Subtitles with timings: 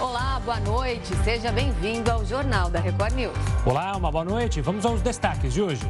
[0.00, 1.12] Olá, boa noite.
[1.24, 3.36] Seja bem-vindo ao Jornal da Record News.
[3.66, 4.60] Olá, uma boa noite.
[4.60, 5.82] Vamos aos destaques de hoje.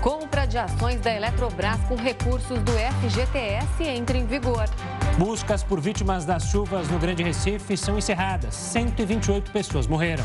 [0.00, 4.68] Compra de ações da Eletrobras com recursos do FGTS entra em vigor.
[5.18, 8.54] Buscas por vítimas das chuvas no Grande Recife são encerradas.
[8.54, 10.24] 128 pessoas morreram.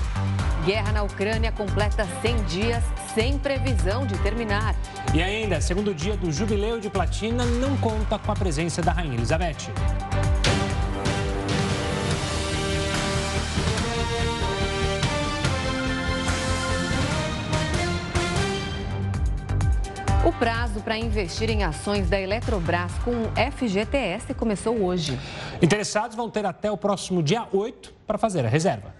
[0.63, 2.83] Guerra na Ucrânia completa 100 dias
[3.15, 4.75] sem previsão de terminar.
[5.11, 9.15] E ainda, segundo dia do Jubileu de Platina, não conta com a presença da Rainha
[9.15, 9.71] Elizabeth.
[20.27, 25.17] O prazo para investir em ações da Eletrobras com o FGTS começou hoje.
[25.61, 28.93] Interessados vão ter até o próximo dia 8 para fazer a reserva.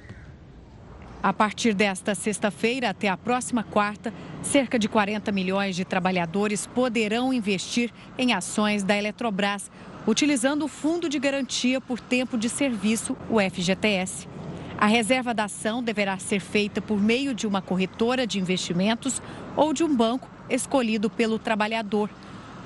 [1.21, 7.33] A partir desta sexta-feira até a próxima quarta, cerca de 40 milhões de trabalhadores poderão
[7.33, 9.69] investir em ações da Eletrobras,
[10.07, 14.29] utilizando o Fundo de Garantia por Tempo de Serviço, o FGTS.
[14.77, 19.21] A reserva da ação deverá ser feita por meio de uma corretora de investimentos
[19.57, 22.09] ou de um banco escolhido pelo trabalhador.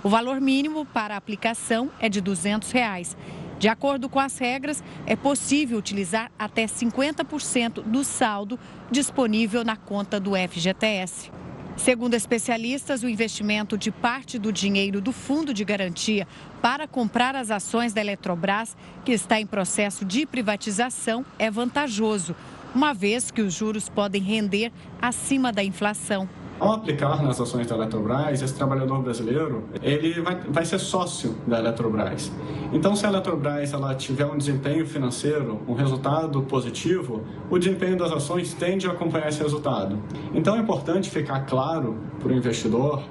[0.04, 3.16] O valor mínimo para a aplicação é de 200 reais.
[3.60, 8.60] De acordo com as regras, é possível utilizar até 50% do saldo
[8.90, 11.32] disponível na conta do FGTS.
[11.78, 16.28] Segundo especialistas, o investimento de parte do dinheiro do Fundo de Garantia
[16.62, 22.36] para comprar as ações da Eletrobras, que está em processo de privatização, é vantajoso,
[22.74, 24.72] uma vez que os juros podem render
[25.02, 26.28] acima da inflação.
[26.62, 31.58] Ao aplicar nas ações da Eletrobras, esse trabalhador brasileiro ele vai, vai ser sócio da
[31.58, 32.32] Eletrobras.
[32.72, 38.12] Então, se a Eletrobras ela tiver um desempenho financeiro, um resultado positivo, o desempenho das
[38.12, 39.98] ações tende a acompanhar esse resultado.
[40.36, 43.02] Então, é importante ficar claro para o investidor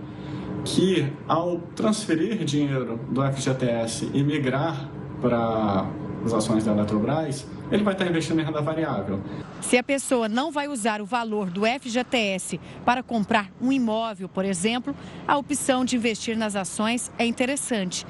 [0.64, 4.88] que ao transferir dinheiro do FGTS e migrar
[5.20, 5.88] para
[6.24, 9.20] as ações da Eletrobras, ele vai estar investindo em renda variável.
[9.60, 14.44] Se a pessoa não vai usar o valor do FGTS para comprar um imóvel, por
[14.44, 14.94] exemplo,
[15.26, 18.06] a opção de investir nas ações é interessante.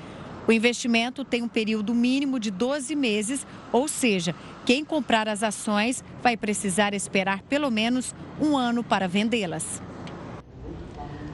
[0.49, 4.34] O investimento tem um período mínimo de 12 meses, ou seja,
[4.65, 9.81] quem comprar as ações vai precisar esperar pelo menos um ano para vendê-las.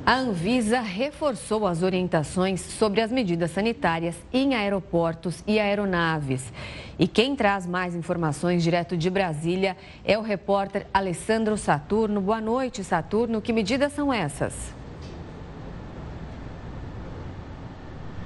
[0.06, 6.52] A Anvisa reforçou as orientações sobre as medidas sanitárias em aeroportos e aeronaves.
[6.96, 12.20] E quem traz mais informações direto de Brasília é o repórter Alessandro Saturno.
[12.20, 13.42] Boa noite, Saturno.
[13.42, 14.75] Que medidas são essas?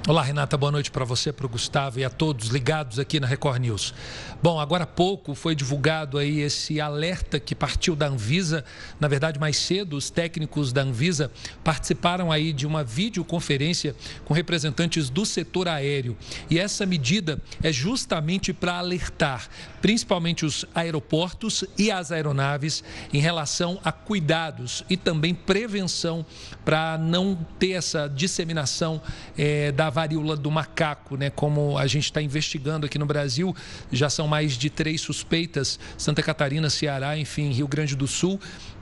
[0.07, 3.27] Olá, Renata, boa noite para você, para o Gustavo e a todos ligados aqui na
[3.27, 3.93] Record News.
[4.41, 8.65] Bom, agora há pouco foi divulgado aí esse alerta que partiu da Anvisa.
[8.99, 11.31] Na verdade, mais cedo, os técnicos da Anvisa
[11.63, 13.95] participaram aí de uma videoconferência
[14.25, 16.17] com representantes do setor aéreo.
[16.49, 19.47] E essa medida é justamente para alertar,
[19.81, 26.25] principalmente os aeroportos e as aeronaves, em relação a cuidados e também prevenção
[26.63, 29.01] para não ter essa disseminação
[29.37, 31.29] é, da varíola do macaco, né?
[31.29, 33.55] Como a gente está investigando aqui no Brasil,
[33.91, 38.39] já são mais de três suspeitas: Santa Catarina, Ceará, enfim, Rio Grande do Sul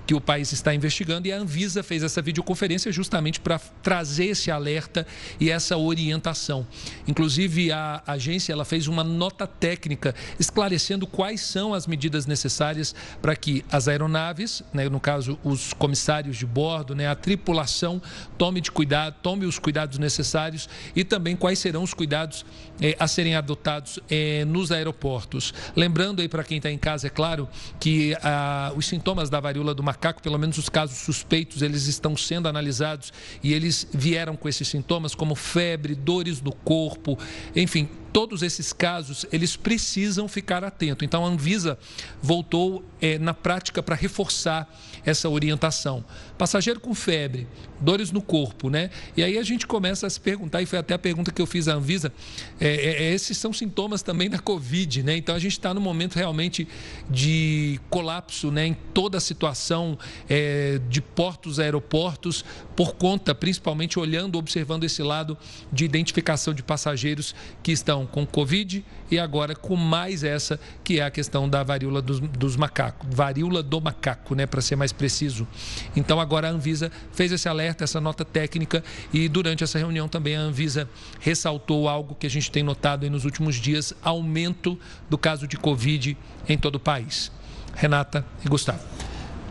[0.10, 4.50] que o país está investigando e a Anvisa fez essa videoconferência justamente para trazer esse
[4.50, 5.06] alerta
[5.40, 6.66] e essa orientação.
[7.08, 13.36] Inclusive a agência ela fez uma nota técnica esclarecendo quais são as medidas necessárias para
[13.36, 18.02] que as aeronaves, né, no caso os comissários de bordo, né, a tripulação
[18.36, 22.48] tome de cuidado, tome os cuidados necessários e também quais serão os cuidados
[22.82, 25.54] eh, a serem adotados eh, nos aeroportos.
[25.76, 27.48] Lembrando aí para quem está em casa, é claro,
[27.80, 31.86] que ah, os sintomas da varíola do macaco macaco, pelo menos os casos suspeitos, eles
[31.88, 33.12] estão sendo analisados
[33.44, 37.20] e eles vieram com esses sintomas como febre, dores no corpo,
[37.54, 41.06] enfim, todos esses casos, eles precisam ficar atentos.
[41.06, 41.78] Então, a Anvisa
[42.22, 44.68] voltou é, na prática para reforçar
[45.06, 46.04] essa orientação.
[46.38, 47.48] Passageiro com febre,
[47.80, 48.90] dores no corpo, né?
[49.16, 51.46] E aí a gente começa a se perguntar, e foi até a pergunta que eu
[51.46, 52.12] fiz à Anvisa,
[52.60, 55.16] é, é, esses são sintomas também da Covid, né?
[55.16, 56.68] Então, a gente está no momento realmente
[57.10, 58.68] de colapso, né?
[58.68, 59.98] Em toda a situação
[60.90, 62.44] de portos, aeroportos,
[62.76, 65.38] por conta, principalmente olhando, observando esse lado
[65.72, 71.04] de identificação de passageiros que estão com Covid e agora com mais essa, que é
[71.04, 75.48] a questão da varíola dos, dos macacos, varíola do macaco, né, para ser mais preciso.
[75.96, 80.36] Então agora a Anvisa fez esse alerta, essa nota técnica e durante essa reunião também
[80.36, 84.78] a Anvisa ressaltou algo que a gente tem notado nos últimos dias, aumento
[85.10, 86.18] do caso de Covid
[86.48, 87.32] em todo o país.
[87.76, 88.84] Renata e Gustavo.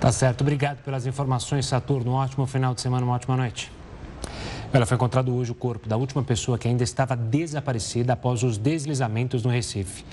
[0.00, 0.42] Tá certo.
[0.42, 2.12] Obrigado pelas informações, Saturno.
[2.12, 3.77] Um ótimo final de semana, uma ótima noite.
[4.70, 8.58] Ela foi encontrado hoje o corpo da última pessoa que ainda estava desaparecida após os
[8.58, 10.04] deslizamentos no Recife.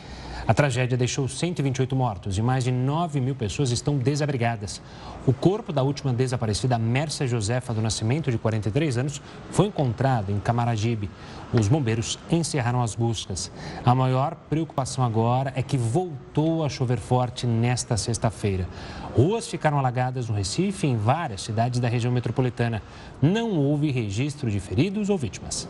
[0.48, 4.80] A tragédia deixou 128 mortos e mais de 9 mil pessoas estão desabrigadas.
[5.26, 10.40] O corpo da última desaparecida, Mércia Josefa do Nascimento, de 43 anos, foi encontrado em
[10.40, 11.10] Camaragibe.
[11.52, 13.52] Os bombeiros encerraram as buscas.
[13.84, 18.68] A maior preocupação agora é que voltou a chover forte nesta sexta-feira.
[19.16, 22.84] Ruas ficaram alagadas no Recife e em várias cidades da região metropolitana.
[23.20, 25.68] Não houve registro de feridos ou vítimas.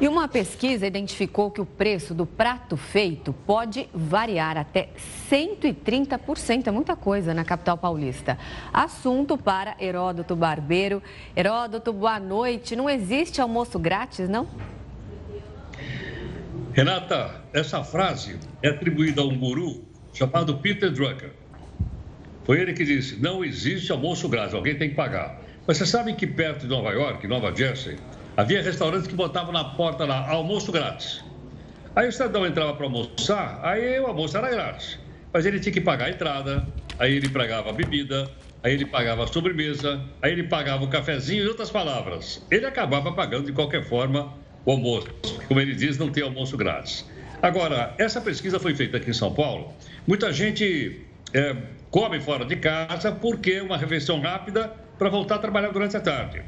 [0.00, 4.88] E uma pesquisa identificou que o preço do prato feito pode variar até
[5.30, 6.66] 130%.
[6.66, 8.36] É muita coisa na capital paulista.
[8.72, 11.00] Assunto para Heródoto Barbeiro.
[11.36, 12.74] Heródoto, boa noite.
[12.74, 14.48] Não existe almoço grátis, não?
[16.72, 21.30] Renata, essa frase é atribuída a um guru chamado Peter Drucker.
[22.42, 25.40] Foi ele que disse: não existe almoço grátis, alguém tem que pagar.
[25.64, 27.96] Mas você sabe que perto de Nova York, Nova Jersey,
[28.36, 31.24] Havia restaurantes que botavam na porta lá, almoço grátis.
[31.94, 34.98] Aí o cidadão entrava para almoçar, aí o almoço era grátis.
[35.32, 36.66] Mas ele tinha que pagar a entrada,
[36.98, 38.28] aí ele pagava a bebida,
[38.60, 42.44] aí ele pagava a sobremesa, aí ele pagava o cafezinho, em outras palavras.
[42.50, 44.32] Ele acabava pagando de qualquer forma
[44.64, 45.06] o almoço.
[45.46, 47.08] Como ele diz, não tem almoço grátis.
[47.40, 49.72] Agora, essa pesquisa foi feita aqui em São Paulo.
[50.08, 51.54] Muita gente é,
[51.88, 56.00] come fora de casa porque é uma refeição rápida para voltar a trabalhar durante a
[56.00, 56.42] tarde.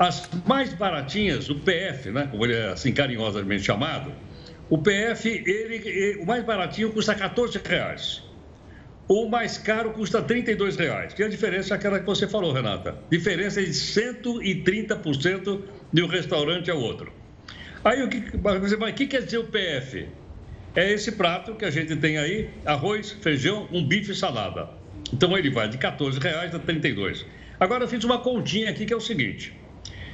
[0.00, 4.14] As mais baratinhas, o PF, né, como ele é assim carinhosamente chamado,
[4.70, 8.22] o PF, ele, o mais baratinho custa 14 reais.
[9.06, 11.12] O mais caro custa 32 reais.
[11.12, 12.96] Que a diferença é aquela que você falou, Renata.
[13.10, 15.60] Diferença de 130%
[15.92, 17.12] de um restaurante ao outro.
[17.84, 20.08] Aí o que, mas, o que quer dizer o PF?
[20.74, 24.66] É esse prato que a gente tem aí, arroz, feijão, um bife e salada.
[25.12, 27.26] Então ele vai de 14 reais a 32.
[27.58, 29.60] Agora eu fiz uma continha aqui que é o seguinte.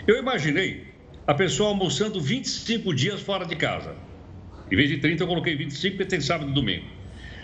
[0.07, 0.85] Eu imaginei
[1.27, 3.97] a pessoa almoçando 25 dias fora de casa.
[4.71, 6.87] Em vez de 30, eu coloquei 25 porque tem sábado e domingo.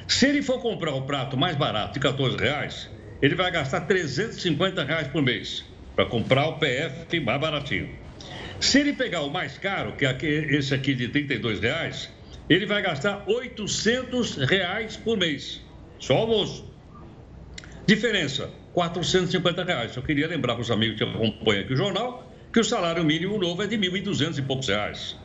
[0.07, 2.89] Se ele for comprar o prato mais barato de 14 reais,
[3.21, 5.65] ele vai gastar 350 reais por mês
[5.97, 7.91] para comprar o PF mais baratinho.
[8.61, 10.17] Se ele pegar o mais caro, que é
[10.55, 12.13] esse aqui de 32 reais,
[12.49, 15.61] ele vai gastar 800 reais por mês.
[15.99, 16.71] Só almoço.
[17.87, 19.97] Diferença, 450 reais.
[19.97, 23.39] Eu queria lembrar para os amigos que acompanham aqui o jornal que o salário mínimo
[23.39, 25.17] novo é de R$ 1.200 e poucos reais.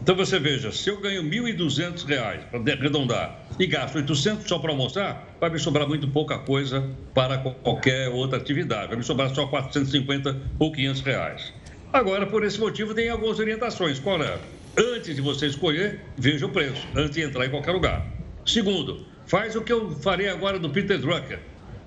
[0.00, 4.70] Então você veja, se eu ganho 1.200 reais para arredondar e gasto 800 só para
[4.70, 8.88] almoçar, vai me sobrar muito pouca coisa para qualquer outra atividade.
[8.88, 11.52] Vai me sobrar só 450 ou 500 reais.
[11.92, 13.98] Agora, por esse motivo, tem algumas orientações.
[13.98, 14.38] Qual é?
[14.78, 18.06] Antes de você escolher, veja o preço, antes de entrar em qualquer lugar.
[18.46, 21.40] Segundo, faz o que eu farei agora do Peter Drucker.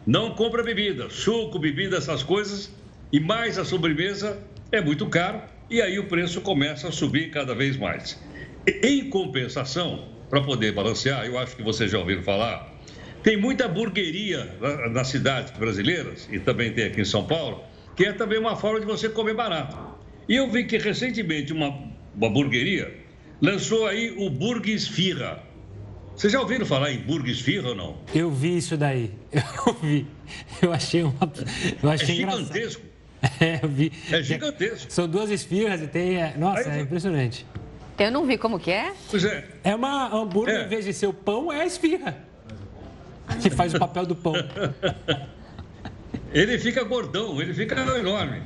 [0.06, 2.70] Não compra bebida, suco, bebida, essas coisas,
[3.14, 4.38] e mais a sobremesa
[4.74, 5.40] é muito caro
[5.70, 8.20] e aí o preço começa a subir cada vez mais.
[8.84, 12.74] Em compensação, para poder balancear, eu acho que vocês já ouviram falar,
[13.22, 14.58] tem muita burgueria
[14.92, 17.64] nas cidades brasileiras, e também tem aqui em São Paulo,
[17.96, 19.78] que é também uma forma de você comer barato.
[20.28, 21.70] E eu vi que recentemente uma,
[22.16, 22.94] uma burgueria
[23.40, 25.44] lançou aí o Burgues Firra.
[26.16, 27.98] Vocês já ouviram falar em Burgues Firra ou não?
[28.14, 29.12] Eu vi isso daí.
[29.68, 30.08] Eu vi.
[30.62, 31.31] Eu achei uma.
[31.81, 32.81] Eu achei é gigantesco.
[32.81, 32.93] Engraçado.
[33.40, 33.92] É, eu vi.
[34.12, 34.92] É gigantesco.
[34.92, 36.22] São duas esfirras e tem.
[36.22, 37.46] É, nossa, Aí, é impressionante.
[37.98, 38.92] Eu não vi como que é.
[39.10, 39.48] Pois é.
[39.64, 40.66] É uma hambúrguer, é.
[40.66, 42.18] em vez de ser o pão, é a esfirra.
[43.42, 44.34] Que faz o papel do pão.
[46.34, 48.42] Ele fica gordão, ele fica enorme.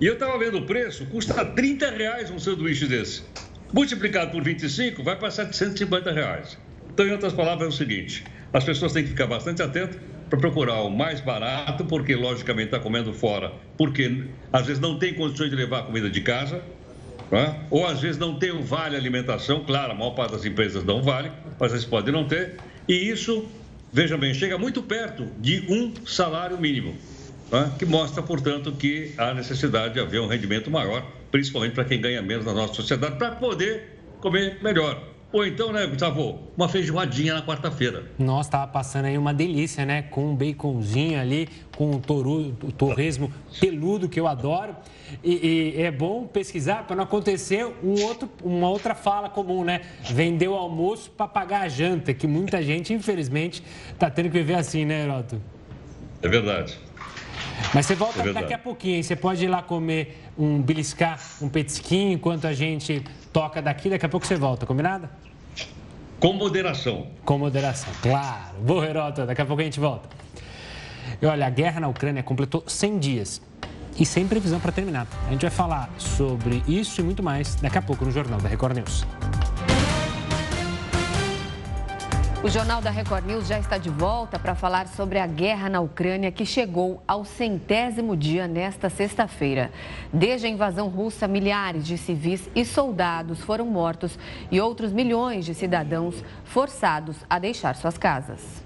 [0.00, 3.24] E eu estava vendo o preço, custa 30 reais um sanduíche desse.
[3.72, 6.56] Multiplicado por 25, vai para 750 reais.
[6.96, 10.00] Então, em outras palavras, é o seguinte: as pessoas têm que ficar bastante atentas
[10.30, 15.12] para procurar o mais barato, porque logicamente está comendo fora, porque às vezes não tem
[15.12, 16.62] condições de levar comida de casa,
[17.30, 17.66] né?
[17.70, 21.02] ou às vezes não tem o vale alimentação, claro, a maior parte das empresas não
[21.02, 22.54] vale, mas eles podem não ter,
[22.88, 23.46] e isso,
[23.92, 26.96] veja bem, chega muito perto de um salário mínimo,
[27.52, 27.72] né?
[27.78, 32.22] que mostra, portanto, que há necessidade de haver um rendimento maior, principalmente para quem ganha
[32.22, 35.15] menos na nossa sociedade, para poder comer melhor.
[35.32, 38.04] Ou então, né, Gustavo, uma feijoadinha na quarta-feira.
[38.16, 40.02] Nossa, tava passando aí uma delícia, né?
[40.02, 44.76] Com um baconzinho ali, com o, toru, o torresmo peludo, que eu adoro.
[45.24, 49.80] E, e é bom pesquisar para não acontecer um outro, uma outra fala comum, né?
[50.02, 54.54] Vender o almoço para pagar a janta, que muita gente, infelizmente, está tendo que viver
[54.54, 55.42] assim, né, Heroto?
[56.22, 56.78] É verdade.
[57.74, 59.02] Mas você volta é daqui a pouquinho, hein?
[59.02, 63.02] Você pode ir lá comer um beliscar, um petisquinho, enquanto a gente
[63.36, 65.10] toca daqui, daqui a pouco você volta, combinado?
[66.18, 67.08] Com moderação.
[67.22, 68.56] Com moderação, claro.
[68.62, 70.08] Boa, Herota, daqui a pouco a gente volta.
[71.20, 73.42] E olha, a guerra na Ucrânia completou 100 dias
[74.00, 75.06] e sem previsão para terminar.
[75.26, 78.48] A gente vai falar sobre isso e muito mais daqui a pouco no Jornal da
[78.48, 79.04] Record News.
[82.46, 85.80] O Jornal da Record News já está de volta para falar sobre a guerra na
[85.80, 89.72] Ucrânia que chegou ao centésimo dia nesta sexta-feira.
[90.12, 94.16] Desde a invasão russa, milhares de civis e soldados foram mortos
[94.48, 98.65] e outros milhões de cidadãos forçados a deixar suas casas.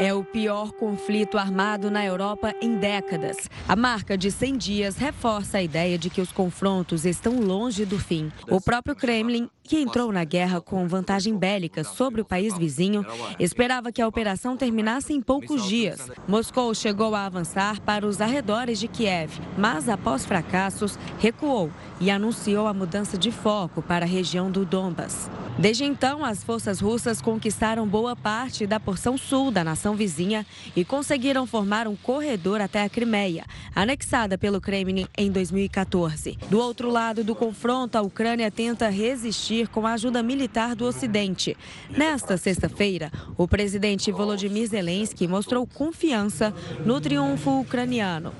[0.00, 3.48] É o pior conflito armado na Europa em décadas.
[3.68, 7.96] A marca de 100 dias reforça a ideia de que os confrontos estão longe do
[7.96, 8.32] fim.
[8.50, 13.06] O próprio Kremlin, que entrou na guerra com vantagem bélica sobre o país vizinho,
[13.38, 16.10] esperava que a operação terminasse em poucos dias.
[16.26, 21.70] Moscou chegou a avançar para os arredores de Kiev, mas após fracassos, recuou
[22.00, 25.30] e anunciou a mudança de foco para a região do Donbas.
[25.56, 30.44] Desde então, as forças russas conquistaram boa parte da porção sul da nação vizinha
[30.74, 33.44] e conseguiram formar um corredor até a Crimeia,
[33.74, 36.36] anexada pelo Kremlin em 2014.
[36.50, 41.56] Do outro lado do confronto, a Ucrânia tenta resistir com a ajuda militar do Ocidente.
[41.88, 46.52] Nesta sexta-feira, o presidente Volodymyr Zelensky mostrou confiança
[46.84, 48.34] no triunfo ucraniano.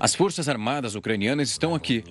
[0.00, 2.02] As forças armadas ucranianas estão aqui.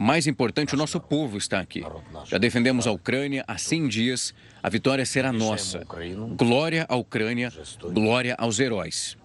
[0.00, 1.84] Mais importante, o nosso povo está aqui.
[2.24, 4.32] Já defendemos a Ucrânia há 100 dias.
[4.62, 5.84] A vitória será nossa.
[6.36, 7.52] Glória à Ucrânia,
[7.92, 9.18] glória aos heróis.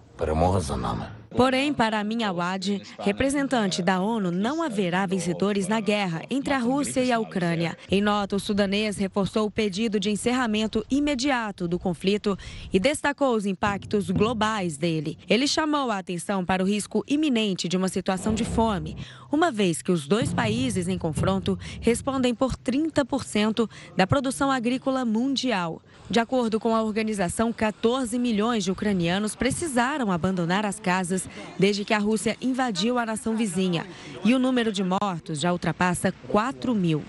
[1.36, 7.02] Porém, para Amin Awad, representante da ONU, não haverá vencedores na guerra entre a Rússia
[7.02, 7.76] e a Ucrânia.
[7.90, 12.38] Em nota, o sudanês reforçou o pedido de encerramento imediato do conflito
[12.72, 15.18] e destacou os impactos globais dele.
[15.28, 18.96] Ele chamou a atenção para o risco iminente de uma situação de fome,
[19.32, 25.82] uma vez que os dois países em confronto respondem por 30% da produção agrícola mundial.
[26.08, 31.23] De acordo com a organização, 14 milhões de ucranianos precisaram abandonar as casas
[31.58, 33.86] desde que a Rússia invadiu a nação vizinha.
[34.24, 37.02] E o número de mortos já ultrapassa 4 mil.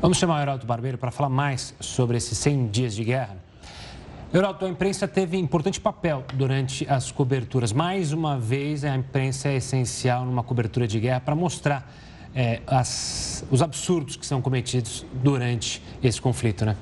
[0.00, 3.36] Vamos chamar o Heraldo Barbeiro para falar mais sobre esses 100 dias de guerra.
[4.32, 7.72] Heraldo, a imprensa teve importante papel durante as coberturas.
[7.72, 11.92] Mais uma vez, a imprensa é essencial numa cobertura de guerra para mostrar
[12.34, 16.76] é, as, os absurdos que são cometidos durante esse conflito, né?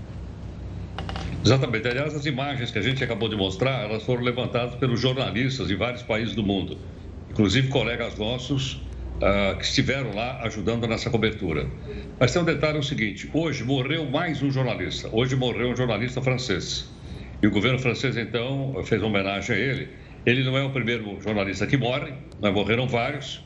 [1.45, 1.89] Exatamente.
[1.89, 5.75] Aliás, as imagens que a gente acabou de mostrar, elas foram levantadas pelos jornalistas de
[5.75, 6.79] vários países do mundo,
[7.31, 8.75] inclusive colegas nossos
[9.23, 11.67] uh, que estiveram lá ajudando nessa cobertura.
[12.19, 15.09] Mas tem um detalhe é o seguinte: hoje morreu mais um jornalista.
[15.13, 16.91] Hoje morreu um jornalista francês.
[17.41, 19.89] E o governo francês, então, fez homenagem a ele.
[20.27, 23.41] Ele não é o primeiro jornalista que morre, mas morreram vários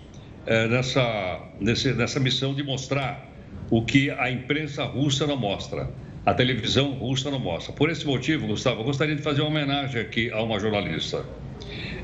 [0.46, 3.30] é, nessa, nesse, nessa missão de mostrar
[3.70, 5.90] o que a imprensa russa não mostra,
[6.24, 7.72] a televisão russa não mostra.
[7.72, 11.24] Por esse motivo, Gustavo, eu gostaria de fazer uma homenagem aqui a uma jornalista.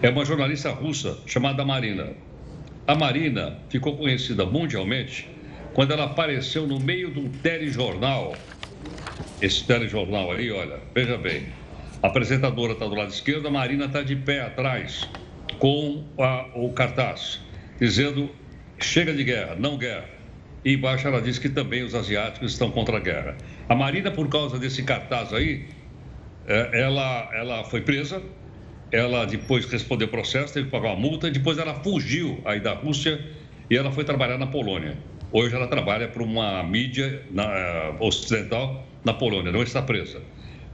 [0.02, 2.12] É uma jornalista russa chamada Marina.
[2.86, 5.28] A Marina ficou conhecida mundialmente
[5.72, 8.34] quando ela apareceu no meio de um telejornal.
[9.40, 11.46] Esse telejornal aí, olha, veja bem.
[12.02, 15.08] A apresentadora está do lado esquerdo, a Marina está de pé atrás
[15.58, 17.40] com a, o cartaz
[17.80, 18.30] dizendo
[18.78, 20.08] chega de guerra, não guerra.
[20.64, 23.36] E embaixo ela diz que também os asiáticos estão contra a guerra.
[23.68, 25.66] A Marina, por causa desse cartaz aí,
[26.46, 28.22] é, ela, ela foi presa,
[28.90, 33.22] ela depois respondeu processo, teve que pagar uma multa, depois ela fugiu aí da Rússia
[33.68, 34.96] e ela foi trabalhar na Polônia.
[35.30, 40.22] Hoje ela trabalha para uma mídia na, uh, ocidental na Polônia, não está presa.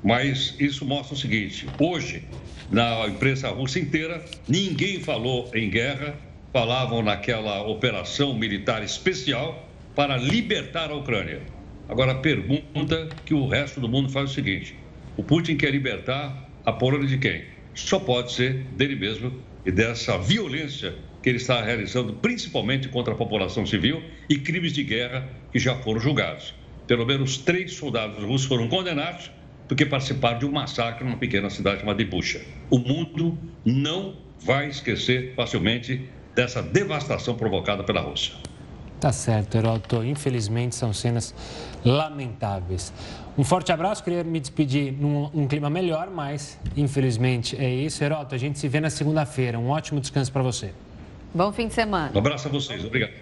[0.01, 2.23] Mas isso mostra o seguinte: hoje,
[2.71, 6.15] na imprensa russa inteira, ninguém falou em guerra,
[6.53, 11.54] falavam naquela operação militar especial para libertar a Ucrânia.
[11.89, 14.75] Agora, a pergunta que o resto do mundo faz é o seguinte:
[15.17, 17.45] o Putin quer libertar a Polônia de quem?
[17.75, 19.33] Só pode ser dele mesmo
[19.67, 24.85] e dessa violência que ele está realizando, principalmente contra a população civil e crimes de
[24.85, 26.55] guerra que já foram julgados.
[26.87, 29.31] Pelo menos três soldados russos foram condenados
[29.67, 32.43] porque participaram de um massacre numa pequena cidade chamada Bucha.
[32.71, 36.03] O mundo não vai esquecer facilmente
[36.35, 38.35] dessa devastação provocada pela Rússia.
[39.05, 40.03] Tá certo, Heroto.
[40.03, 41.35] Infelizmente são cenas
[41.85, 42.91] lamentáveis.
[43.37, 48.03] Um forte abraço, queria me despedir num um clima melhor, mas infelizmente é isso.
[48.03, 49.59] Heroto, a gente se vê na segunda-feira.
[49.59, 50.73] Um ótimo descanso para você.
[51.35, 52.13] Bom fim de semana.
[52.15, 53.13] Um abraço a vocês, obrigado.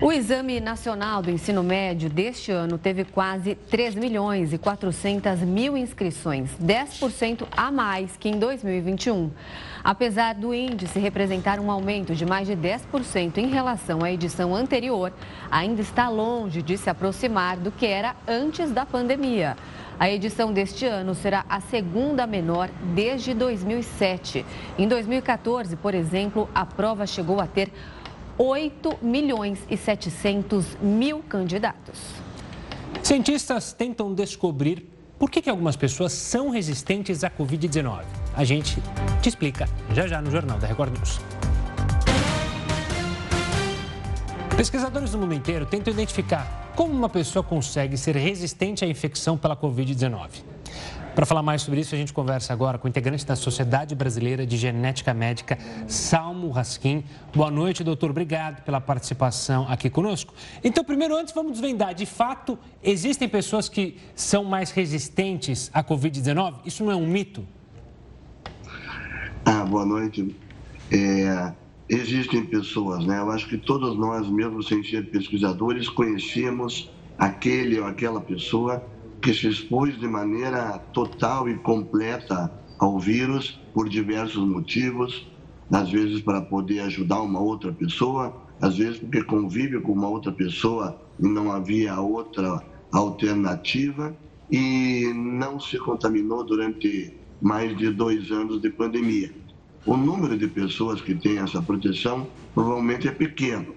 [0.00, 5.76] O Exame Nacional do Ensino Médio deste ano teve quase 3 milhões e 400 mil
[5.76, 9.30] inscrições, 10% a mais que em 2021.
[9.82, 15.12] Apesar do índice representar um aumento de mais de 10% em relação à edição anterior,
[15.50, 19.56] ainda está longe de se aproximar do que era antes da pandemia.
[19.98, 24.44] A edição deste ano será a segunda menor desde 2007.
[24.78, 27.70] Em 2014, por exemplo, a prova chegou a ter
[28.38, 32.00] 8 milhões e 700 mil candidatos.
[33.02, 38.19] Cientistas tentam descobrir por que, que algumas pessoas são resistentes à Covid-19.
[38.34, 38.80] A gente
[39.20, 41.20] te explica já já no Jornal da Record News.
[44.56, 49.56] Pesquisadores do mundo inteiro tentam identificar como uma pessoa consegue ser resistente à infecção pela
[49.56, 50.28] Covid-19.
[51.14, 54.46] Para falar mais sobre isso, a gente conversa agora com o integrante da Sociedade Brasileira
[54.46, 55.58] de Genética Médica,
[55.88, 57.04] Salmo Raskin.
[57.34, 58.10] Boa noite, doutor.
[58.10, 60.32] Obrigado pela participação aqui conosco.
[60.62, 61.94] Então, primeiro, antes, vamos desvendar.
[61.94, 66.60] De fato, existem pessoas que são mais resistentes à Covid-19?
[66.64, 67.46] Isso não é um mito?
[69.46, 70.36] Ah, boa noite.
[70.92, 71.54] É,
[71.88, 73.18] existem pessoas, né?
[73.20, 78.82] Eu acho que todos nós, mesmo sem ser pesquisadores, conhecemos aquele ou aquela pessoa
[79.22, 85.14] que se expôs de maneira total e completa ao vírus por diversos motivos,
[85.72, 90.32] às vezes para poder ajudar uma outra pessoa, às vezes porque convive com uma outra
[90.32, 94.16] pessoa e não havia outra alternativa
[94.50, 99.32] e não se contaminou durante mais de dois anos de pandemia.
[99.86, 103.74] O número de pessoas que tem essa proteção provavelmente é pequeno,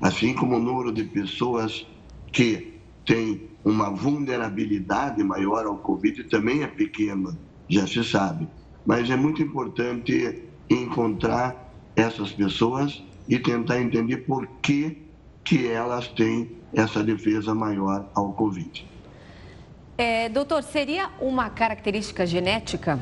[0.00, 1.86] assim como o número de pessoas
[2.32, 2.74] que
[3.06, 7.36] têm uma vulnerabilidade maior ao Covid também é pequena,
[7.68, 8.46] já se sabe.
[8.84, 15.02] Mas é muito importante encontrar essas pessoas e tentar entender por que,
[15.44, 18.86] que elas têm essa defesa maior ao Covid.
[20.00, 23.00] É, doutor, seria uma característica genética?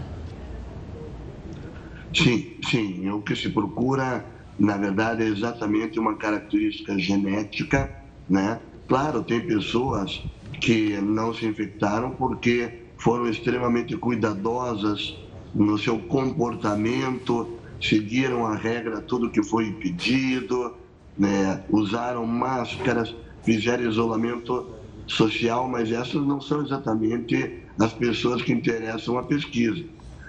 [2.15, 3.11] Sim, sim.
[3.11, 4.25] O que se procura,
[4.59, 7.95] na verdade, é exatamente uma característica genética,
[8.26, 8.59] né?
[8.88, 10.25] Claro, tem pessoas
[10.59, 15.19] que não se infectaram porque foram extremamente cuidadosas
[15.55, 20.75] no seu comportamento, seguiram a regra, tudo que foi pedido,
[21.19, 21.62] né?
[21.69, 24.75] usaram máscaras, fizeram isolamento
[25.06, 29.84] social, mas essas não são exatamente as pessoas que interessam a pesquisa.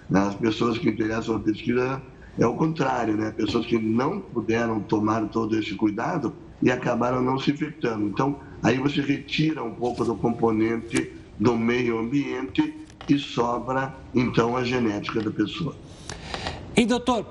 [0.10, 0.20] Né?
[0.20, 2.02] As pessoas que interessam a pesquisa
[2.38, 3.32] é o contrário, né?
[3.32, 8.06] Pessoas que não puderam tomar todo esse cuidado e acabaram não se infectando.
[8.06, 12.74] Então, Aí você retira um pouco do componente do meio ambiente
[13.08, 15.76] e sobra então a genética da pessoa.
[16.76, 17.26] E doutor,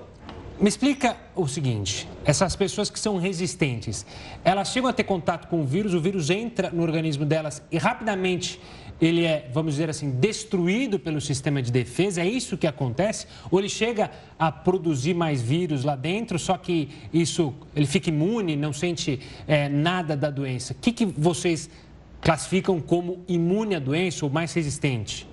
[0.60, 4.06] me explica o seguinte: essas pessoas que são resistentes,
[4.44, 7.78] elas chegam a ter contato com o vírus, o vírus entra no organismo delas e
[7.78, 8.60] rapidamente
[9.00, 12.22] ele é, vamos dizer assim, destruído pelo sistema de defesa?
[12.22, 13.26] É isso que acontece?
[13.50, 18.56] Ou ele chega a produzir mais vírus lá dentro, só que isso ele fica imune,
[18.56, 20.72] não sente é, nada da doença?
[20.72, 21.68] O que, que vocês
[22.22, 25.28] classificam como imune à doença ou mais resistente?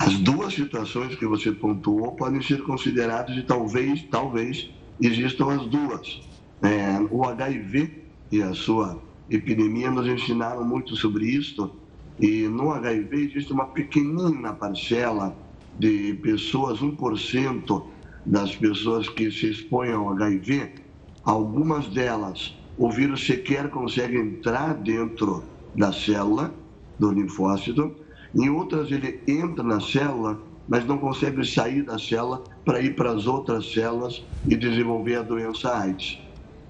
[0.00, 6.22] As duas situações que você pontuou podem ser consideradas e talvez, talvez existam as duas.
[6.62, 11.70] É, o HIV e a sua epidemia nos ensinaram muito sobre isso
[12.18, 15.36] e no HIV existe uma pequenina parcela
[15.78, 17.82] de pessoas, 1%
[18.24, 20.76] das pessoas que se expõem ao HIV,
[21.22, 26.54] algumas delas o vírus sequer consegue entrar dentro da célula
[26.98, 27.94] do linfócito,
[28.34, 33.12] em outras ele entra na célula, mas não consegue sair da célula para ir para
[33.12, 36.18] as outras células e desenvolver a doença AIDS.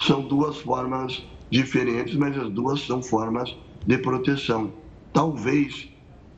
[0.03, 3.55] São duas formas diferentes, mas as duas são formas
[3.87, 4.73] de proteção
[5.13, 5.89] talvez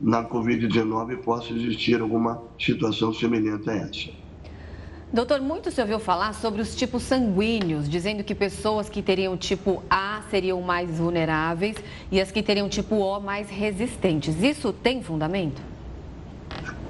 [0.00, 4.21] na Covid-19 possa existir alguma situação semelhante a essa.
[5.12, 9.83] Doutor, muito se ouviu falar sobre os tipos sanguíneos, dizendo que pessoas que teriam tipo
[9.90, 11.77] A seriam mais vulneráveis
[12.11, 14.42] e as que teriam tipo O mais resistentes.
[14.42, 15.61] Isso tem fundamento?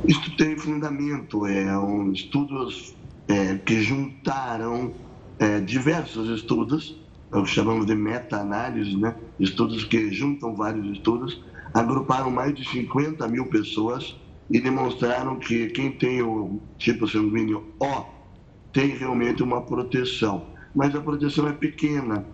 [0.07, 1.45] Isso tem fundamento.
[1.47, 2.95] É um, estudos
[3.27, 4.93] é, que juntaram
[5.41, 6.97] é, diversos estudos,
[7.33, 9.17] é o que chamamos de meta-análise, né?
[9.41, 11.43] estudos que juntam vários estudos
[11.75, 14.15] agruparam mais de 50 mil pessoas
[14.53, 18.05] e demonstraram que quem tem o tipo sanguíneo O
[18.71, 20.45] tem realmente uma proteção.
[20.75, 22.25] Mas a proteção é pequena.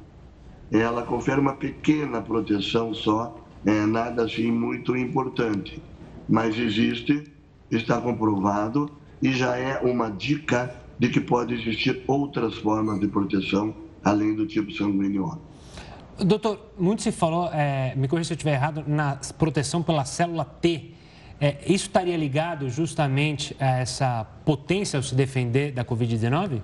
[0.70, 5.80] Ela confere uma pequena proteção só, é nada assim muito importante.
[6.28, 7.24] Mas existe,
[7.70, 8.90] está comprovado
[9.22, 14.44] e já é uma dica de que pode existir outras formas de proteção além do
[14.46, 16.24] tipo sanguíneo O.
[16.24, 20.44] Doutor, muito se falou, é, me corrija se eu estiver errado, na proteção pela célula
[20.44, 20.97] T.
[21.40, 26.60] É, isso estaria ligado justamente a essa potência ao se defender da Covid-19?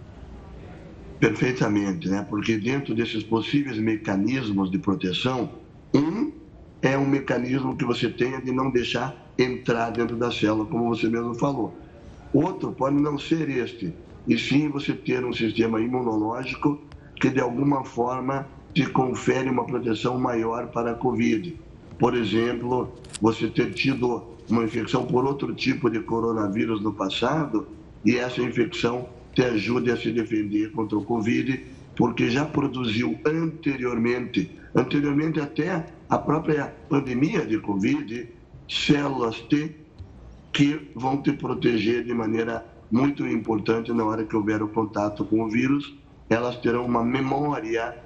[1.20, 2.26] Perfeitamente, né?
[2.28, 5.50] Porque dentro desses possíveis mecanismos de proteção,
[5.94, 6.32] um
[6.82, 11.08] é um mecanismo que você tenha de não deixar entrar dentro da célula, como você
[11.08, 11.74] mesmo falou.
[12.32, 13.94] Outro pode não ser este,
[14.26, 16.78] e sim você ter um sistema imunológico
[17.16, 21.56] que de alguma forma te confere uma proteção maior para a Covid.
[21.98, 27.66] Por exemplo, você ter tido uma infecção por outro tipo de coronavírus no passado
[28.04, 31.64] e essa infecção te ajude a se defender contra o Covid,
[31.96, 38.28] porque já produziu anteriormente, anteriormente até a própria pandemia de Covid,
[38.68, 39.74] células T
[40.52, 45.42] que vão te proteger de maneira muito importante na hora que houver o contato com
[45.42, 45.94] o vírus.
[46.28, 47.96] Elas terão uma memória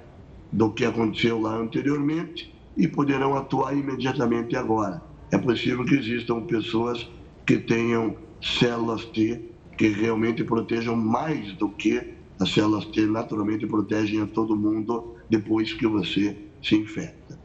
[0.51, 5.01] do que aconteceu lá anteriormente e poderão atuar imediatamente agora.
[5.31, 7.09] É possível que existam pessoas
[7.45, 9.41] que tenham células T
[9.77, 15.73] que realmente protejam mais do que as células T naturalmente protegem a todo mundo depois
[15.73, 17.39] que você se infecta.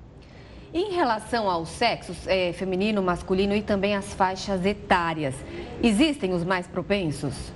[0.72, 5.36] Em relação aos sexos, é, feminino, masculino e também as faixas etárias,
[5.80, 7.52] existem os mais propensos?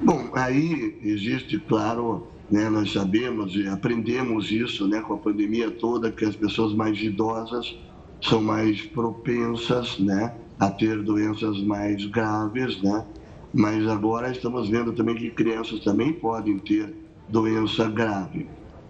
[0.00, 6.10] Bom, aí existe, claro, né, nós sabemos e aprendemos isso né, com a pandemia toda,
[6.10, 7.76] que as pessoas mais idosas
[8.22, 13.04] são mais propensas né, a ter doenças mais graves, né?
[13.52, 16.94] Mas agora estamos vendo também que crianças também podem ter
[17.28, 18.46] doença grave.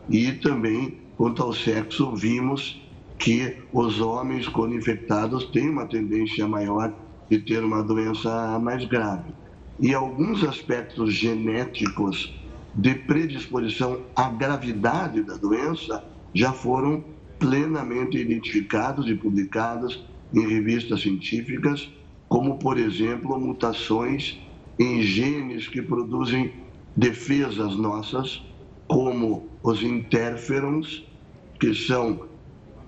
[0.08, 2.80] E também, quanto ao sexo, vimos
[3.18, 6.92] que os homens, quando infectados, têm uma tendência maior
[7.28, 9.32] de ter uma doença mais grave.
[9.80, 12.37] E alguns aspectos genéticos
[12.78, 17.04] de predisposição à gravidade da doença já foram
[17.38, 21.90] plenamente identificados e publicados em revistas científicas,
[22.28, 24.38] como, por exemplo, mutações
[24.78, 26.52] em genes que produzem
[26.96, 28.44] defesas nossas,
[28.86, 31.04] como os interferons,
[31.58, 32.28] que são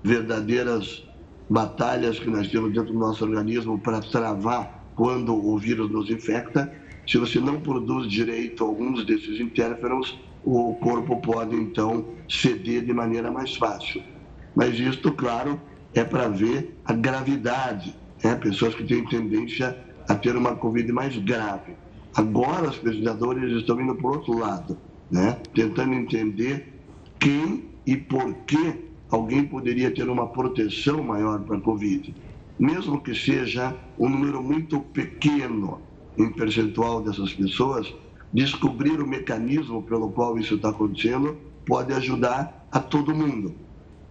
[0.05, 1.05] verdadeiras
[1.49, 6.73] batalhas que nós temos dentro do nosso organismo para travar quando o vírus nos infecta.
[7.11, 13.33] Se você não produz direito alguns desses interferons, o corpo pode então ceder de maneira
[13.33, 14.01] mais fácil.
[14.55, 15.61] Mas isto, claro,
[15.93, 17.97] é para ver a gravidade.
[18.23, 18.37] Né?
[18.37, 19.77] Pessoas que têm tendência
[20.09, 21.73] a ter uma Covid mais grave.
[22.15, 24.79] Agora, os pesquisadores estão indo para o outro lado,
[25.11, 25.37] né?
[25.53, 26.73] tentando entender
[27.19, 32.15] quem e por que alguém poderia ter uma proteção maior para a Covid.
[32.57, 35.90] Mesmo que seja um número muito pequeno
[36.23, 37.93] em percentual dessas pessoas,
[38.33, 43.55] descobrir o mecanismo pelo qual isso está acontecendo pode ajudar a todo mundo.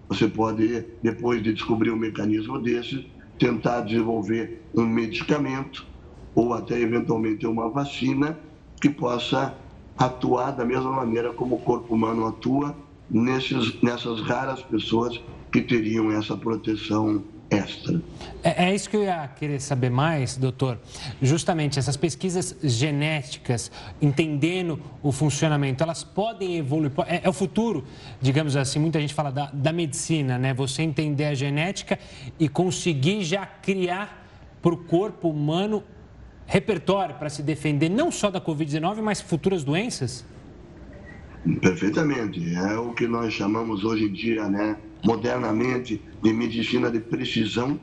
[0.07, 3.05] Você pode, depois de descobrir um mecanismo desse,
[3.37, 5.85] tentar desenvolver um medicamento
[6.33, 8.37] ou até eventualmente uma vacina
[8.81, 9.55] que possa
[9.97, 12.75] atuar da mesma maneira como o corpo humano atua
[13.09, 18.01] nesses, nessas raras pessoas que teriam essa proteção extra.
[18.43, 20.79] É, é, isso que eu ia querer saber mais, doutor.
[21.21, 26.91] Justamente essas pesquisas genéticas, entendendo o funcionamento, elas podem evoluir.
[27.07, 27.83] É, é o futuro,
[28.21, 28.79] digamos assim.
[28.79, 30.53] Muita gente fala da, da medicina, né?
[30.53, 31.99] Você entender a genética
[32.39, 34.25] e conseguir já criar
[34.61, 35.83] para o corpo humano
[36.45, 40.25] repertório para se defender não só da Covid-19, mas futuras doenças?
[41.61, 42.55] Perfeitamente.
[42.55, 44.77] É o que nós chamamos hoje em dia, né?
[45.03, 47.79] Modernamente de medicina de precisão,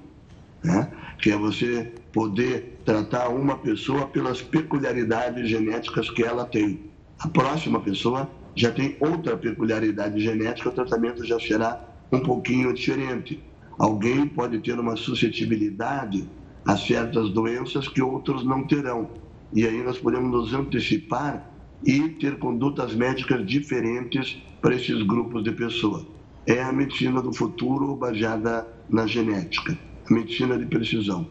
[0.62, 0.90] né?
[1.18, 6.90] que é você poder tratar uma pessoa pelas peculiaridades genéticas que ela tem.
[7.18, 13.42] A próxima pessoa já tem outra peculiaridade genética, o tratamento já será um pouquinho diferente.
[13.78, 16.28] Alguém pode ter uma suscetibilidade
[16.64, 19.10] a certas doenças que outros não terão.
[19.52, 21.50] E aí nós podemos nos antecipar
[21.84, 26.15] e ter condutas médicas diferentes para esses grupos de pessoas
[26.46, 29.76] é a medicina do futuro baseada na genética,
[30.08, 31.26] a medicina de precisão.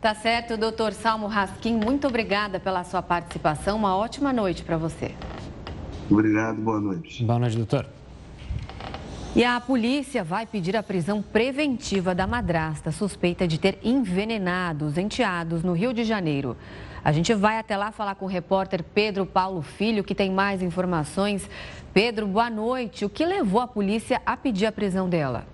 [0.00, 3.76] Tá certo, doutor Salmo Raskin, muito obrigada pela sua participação.
[3.76, 5.14] Uma ótima noite para você.
[6.10, 7.24] Obrigado, boa noite.
[7.24, 7.86] Boa noite, doutor.
[9.34, 14.96] E a polícia vai pedir a prisão preventiva da madrasta, suspeita de ter envenenado os
[14.96, 16.56] enteados no Rio de Janeiro.
[17.06, 20.60] A gente vai até lá falar com o repórter Pedro Paulo Filho, que tem mais
[20.60, 21.48] informações.
[21.94, 23.04] Pedro, boa noite.
[23.04, 25.46] O que levou a polícia a pedir a prisão dela?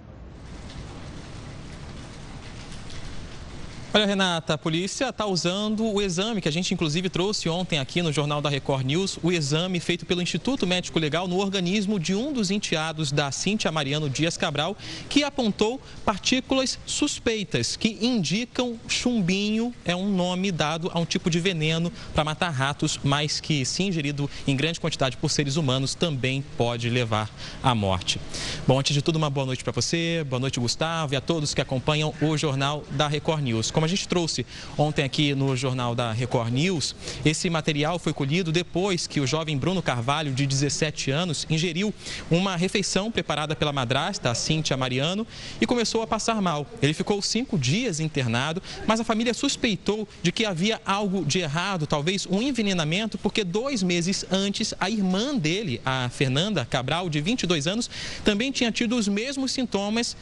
[3.94, 8.00] Olha, Renata, a polícia está usando o exame que a gente inclusive trouxe ontem aqui
[8.00, 12.14] no Jornal da Record News, o exame feito pelo Instituto Médico Legal no organismo de
[12.14, 14.74] um dos enteados da Cíntia Mariano Dias Cabral,
[15.10, 21.38] que apontou partículas suspeitas que indicam chumbinho, é um nome dado a um tipo de
[21.38, 26.42] veneno para matar ratos, mas que, se ingerido em grande quantidade por seres humanos, também
[26.56, 27.30] pode levar
[27.62, 28.18] à morte.
[28.66, 31.52] Bom, antes de tudo, uma boa noite para você, boa noite, Gustavo, e a todos
[31.52, 33.70] que acompanham o Jornal da Record News.
[33.82, 34.46] Como a gente trouxe
[34.78, 39.58] ontem aqui no jornal da Record News, esse material foi colhido depois que o jovem
[39.58, 41.92] Bruno Carvalho, de 17 anos, ingeriu
[42.30, 45.26] uma refeição preparada pela madrasta, a Cíntia Mariano,
[45.60, 46.64] e começou a passar mal.
[46.80, 51.84] Ele ficou cinco dias internado, mas a família suspeitou de que havia algo de errado,
[51.84, 57.66] talvez um envenenamento, porque dois meses antes, a irmã dele, a Fernanda Cabral, de 22
[57.66, 57.90] anos,
[58.24, 60.16] também tinha tido os mesmos sintomas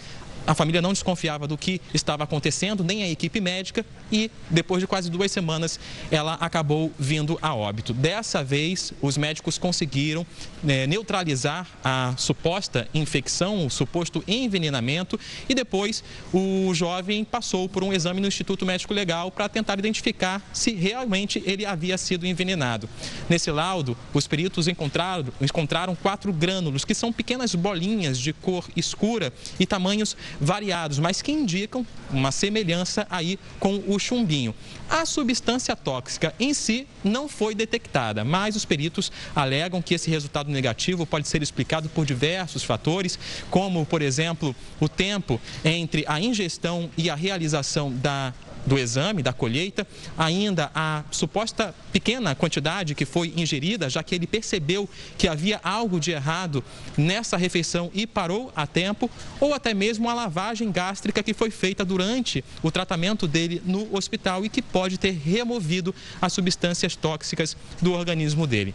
[0.47, 4.87] a família não desconfiava do que estava acontecendo, nem a equipe médica, e depois de
[4.87, 5.79] quase duas semanas
[6.11, 7.93] ela acabou vindo a óbito.
[7.93, 10.27] Dessa vez, os médicos conseguiram
[10.63, 17.93] né, neutralizar a suposta infecção, o suposto envenenamento, e depois o jovem passou por um
[17.93, 22.89] exame no Instituto Médico Legal para tentar identificar se realmente ele havia sido envenenado.
[23.29, 29.33] Nesse laudo, os peritos encontraram, encontraram quatro grânulos, que são pequenas bolinhas de cor escura
[29.59, 34.55] e tamanhos variados, mas que indicam uma semelhança aí com o chumbinho.
[34.89, 40.51] A substância tóxica em si não foi detectada, mas os peritos alegam que esse resultado
[40.51, 43.19] negativo pode ser explicado por diversos fatores,
[43.51, 48.35] como, por exemplo, o tempo entre a ingestão e a realização da
[48.67, 54.27] do exame, da colheita, ainda a suposta pequena quantidade que foi ingerida, já que ele
[54.27, 56.63] percebeu que havia algo de errado
[56.97, 61.85] nessa refeição e parou a tempo, ou até mesmo a lavagem gástrica que foi feita
[61.85, 67.93] durante o tratamento dele no hospital e que pode ter removido as substâncias tóxicas do
[67.93, 68.75] organismo dele.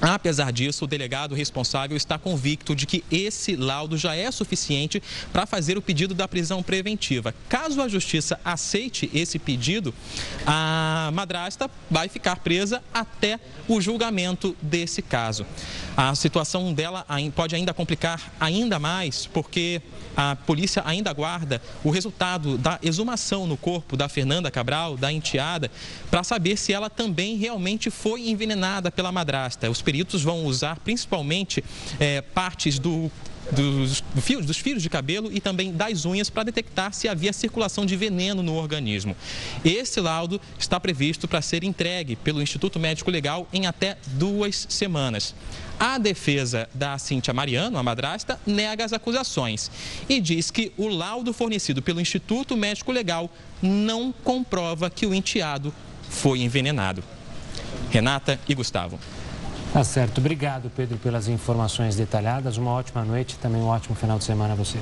[0.00, 5.02] Apesar disso, o delegado responsável está convicto de que esse laudo já é suficiente
[5.32, 7.34] para fazer o pedido da prisão preventiva.
[7.48, 9.94] Caso a justiça aceite esse pedido,
[10.46, 15.46] a madrasta vai ficar presa até o julgamento desse caso.
[15.96, 19.80] A situação dela pode ainda complicar ainda mais, porque
[20.16, 25.70] a polícia ainda aguarda o resultado da exumação no corpo da Fernanda Cabral, da enteada,
[26.10, 29.70] para saber se ela também realmente foi envenenada pela madrasta.
[29.70, 31.62] Os peritos vão usar principalmente
[32.00, 33.10] é, partes do
[33.52, 37.32] dos, do fio, dos fios de cabelo e também das unhas para detectar se havia
[37.32, 39.16] circulação de veneno no organismo.
[39.64, 45.34] Esse laudo está previsto para ser entregue pelo Instituto Médico Legal em até duas semanas.
[45.78, 49.70] A defesa da Cíntia Mariano, a madrasta, nega as acusações
[50.08, 55.74] e diz que o laudo fornecido pelo Instituto Médico Legal não comprova que o enteado
[56.08, 57.02] foi envenenado.
[57.90, 58.98] Renata e Gustavo.
[59.74, 60.18] Tá certo.
[60.18, 62.58] Obrigado, Pedro, pelas informações detalhadas.
[62.58, 64.78] Uma ótima noite e também um ótimo final de semana a você.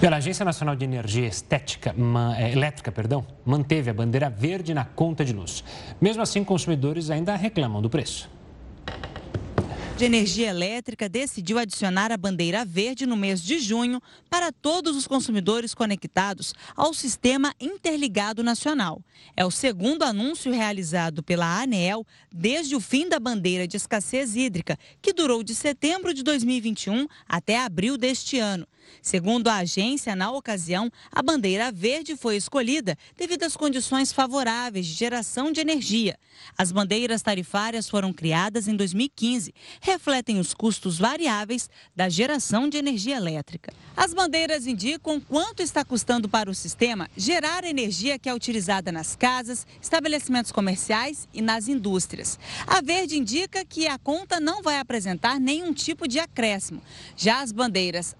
[0.00, 1.94] Pela Agência Nacional de Energia Estética,
[2.36, 5.62] é, Elétrica perdão, manteve a bandeira verde na conta de luz.
[6.00, 8.28] Mesmo assim, consumidores ainda reclamam do preço
[10.02, 15.06] de Energia Elétrica decidiu adicionar a bandeira verde no mês de junho para todos os
[15.06, 19.00] consumidores conectados ao Sistema Interligado Nacional.
[19.36, 24.76] É o segundo anúncio realizado pela ANEEL desde o fim da bandeira de escassez hídrica,
[25.00, 28.66] que durou de setembro de 2021 até abril deste ano.
[29.00, 34.92] Segundo a agência, na ocasião, a bandeira verde foi escolhida devido às condições favoráveis de
[34.92, 36.18] geração de energia.
[36.56, 43.16] As bandeiras tarifárias foram criadas em 2015, refletem os custos variáveis da geração de energia
[43.16, 43.72] elétrica.
[43.96, 49.14] As bandeiras indicam quanto está custando para o sistema gerar energia que é utilizada nas
[49.14, 52.38] casas, estabelecimentos comerciais e nas indústrias.
[52.66, 56.82] A verde indica que a conta não vai apresentar nenhum tipo de acréscimo.
[57.16, 58.14] Já as bandeiras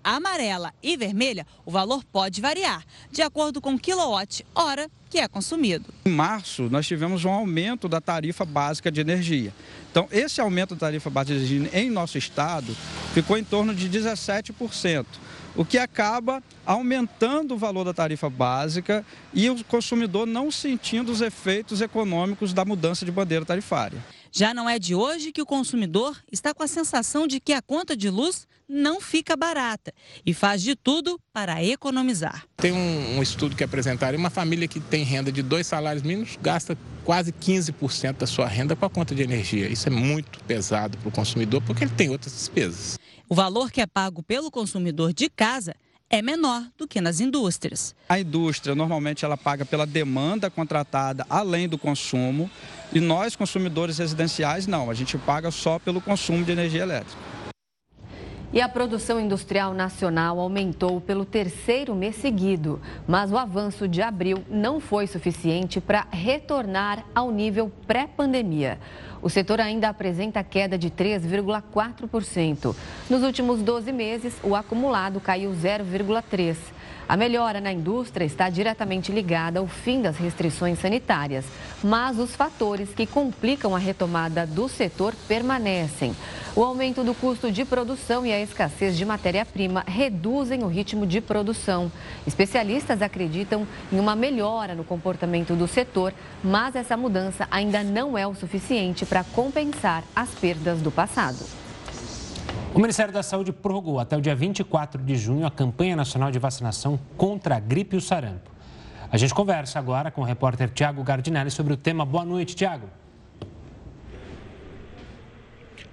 [0.52, 5.86] amarela e vermelha, o valor pode variar, de acordo com o quilowatt-hora que é consumido.
[6.04, 9.52] Em março, nós tivemos um aumento da tarifa básica de energia.
[9.90, 12.74] Então, esse aumento da tarifa básica de energia em nosso estado
[13.12, 15.06] ficou em torno de 17%
[15.54, 21.20] o que acaba aumentando o valor da tarifa básica e o consumidor não sentindo os
[21.20, 24.02] efeitos econômicos da mudança de bandeira tarifária.
[24.34, 27.60] Já não é de hoje que o consumidor está com a sensação de que a
[27.60, 29.92] conta de luz não fica barata
[30.24, 32.46] e faz de tudo para economizar.
[32.56, 36.38] Tem um, um estudo que apresentaram, uma família que tem renda de dois salários mínimos
[36.40, 39.68] gasta quase 15% da sua renda com a conta de energia.
[39.68, 42.98] Isso é muito pesado para o consumidor porque ele tem outras despesas.
[43.28, 45.74] O valor que é pago pelo consumidor de casa
[46.12, 47.94] é menor do que nas indústrias.
[48.06, 52.50] A indústria normalmente ela paga pela demanda contratada além do consumo
[52.92, 57.41] e nós consumidores residenciais não, a gente paga só pelo consumo de energia elétrica.
[58.52, 64.44] E a produção industrial nacional aumentou pelo terceiro mês seguido, mas o avanço de abril
[64.46, 68.78] não foi suficiente para retornar ao nível pré-pandemia.
[69.22, 72.76] O setor ainda apresenta queda de 3,4%.
[73.08, 76.56] Nos últimos 12 meses, o acumulado caiu 0,3%.
[77.08, 81.44] A melhora na indústria está diretamente ligada ao fim das restrições sanitárias,
[81.82, 86.14] mas os fatores que complicam a retomada do setor permanecem.
[86.54, 91.20] O aumento do custo de produção e a escassez de matéria-prima reduzem o ritmo de
[91.20, 91.90] produção.
[92.26, 96.12] Especialistas acreditam em uma melhora no comportamento do setor,
[96.44, 101.61] mas essa mudança ainda não é o suficiente para compensar as perdas do passado.
[102.74, 106.38] O Ministério da Saúde prorrogou até o dia 24 de junho a campanha nacional de
[106.38, 108.50] vacinação contra a gripe e o sarampo.
[109.10, 112.06] A gente conversa agora com o repórter Tiago Gardinelli sobre o tema.
[112.06, 112.86] Boa noite, Tiago.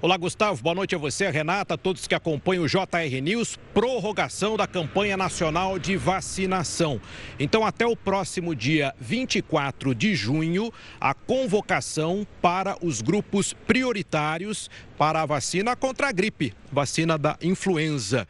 [0.01, 0.63] Olá, Gustavo.
[0.63, 3.59] Boa noite a você, Renata, a todos que acompanham o JR News.
[3.73, 7.01] Prorrogação da campanha nacional de vacinação.
[7.37, 15.21] Então, até o próximo dia 24 de junho, a convocação para os grupos prioritários para
[15.21, 18.25] a vacina contra a gripe, vacina da influenza.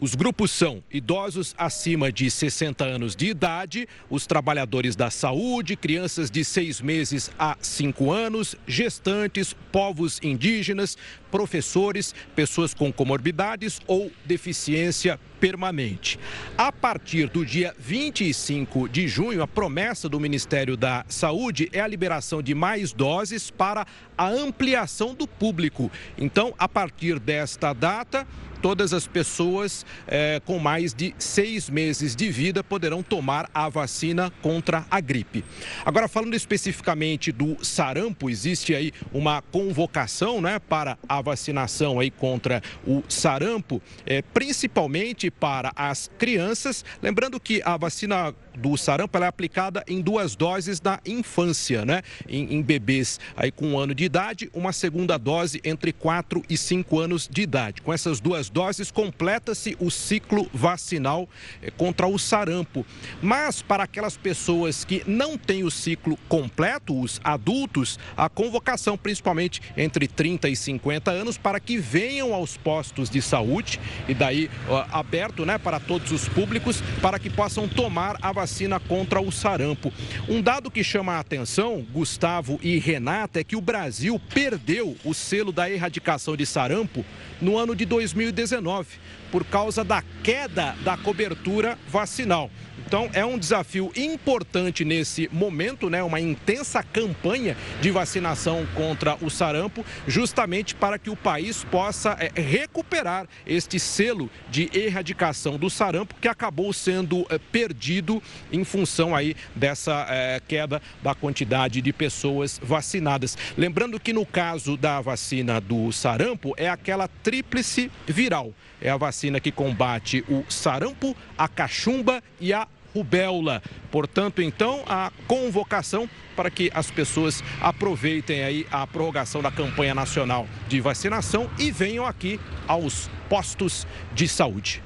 [0.00, 6.30] Os grupos são idosos acima de 60 anos de idade, os trabalhadores da saúde, crianças
[6.32, 10.98] de 6 meses a 5 anos, gestantes, povos indígenas,
[11.34, 16.16] professores, pessoas com comorbidades ou deficiência permanente.
[16.56, 21.88] A partir do dia 25 de junho, a promessa do Ministério da Saúde é a
[21.88, 23.84] liberação de mais doses para
[24.16, 25.90] a ampliação do público.
[26.16, 28.24] Então, a partir desta data,
[28.64, 34.32] todas as pessoas é, com mais de seis meses de vida poderão tomar a vacina
[34.40, 35.44] contra a gripe.
[35.84, 42.62] Agora, falando especificamente do sarampo, existe aí uma convocação né, para a vacinação aí contra
[42.86, 46.84] o sarampo, é, principalmente para as crianças.
[47.02, 52.02] Lembrando que a vacina do sarampo é aplicada em duas doses na infância, né?
[52.28, 56.56] Em, em, bebês aí com um ano de idade, uma segunda dose entre 4 e
[56.56, 57.82] 5 anos de idade.
[57.82, 61.28] Com essas duas doses, completa-se o ciclo vacinal
[61.62, 62.86] eh, contra o sarampo.
[63.20, 69.60] Mas para aquelas pessoas que não têm o ciclo completo, os adultos, a convocação, principalmente
[69.76, 74.84] entre 30 e 50 anos, para que venham aos postos de saúde e daí ó,
[74.92, 79.32] aberto né, para todos os públicos, para que possam tomar a vacina vacina contra o
[79.32, 79.90] sarampo.
[80.28, 85.14] Um dado que chama a atenção, Gustavo e Renata, é que o Brasil perdeu o
[85.14, 87.02] selo da erradicação de sarampo
[87.40, 88.98] no ano de 2019,
[89.32, 92.50] por causa da queda da cobertura vacinal.
[92.86, 96.02] Então é um desafio importante nesse momento, né?
[96.02, 102.40] Uma intensa campanha de vacinação contra o sarampo, justamente para que o país possa é,
[102.40, 109.36] recuperar este selo de erradicação do sarampo que acabou sendo é, perdido em função aí
[109.54, 113.36] dessa é, queda da quantidade de pessoas vacinadas.
[113.56, 118.52] Lembrando que no caso da vacina do sarampo é aquela tríplice viral.
[118.80, 123.60] É a vacina que combate o sarampo, a cachumba e a rubéola.
[123.90, 130.46] Portanto, então, a convocação para que as pessoas aproveitem aí a prorrogação da campanha nacional
[130.68, 134.82] de vacinação e venham aqui aos postos de saúde.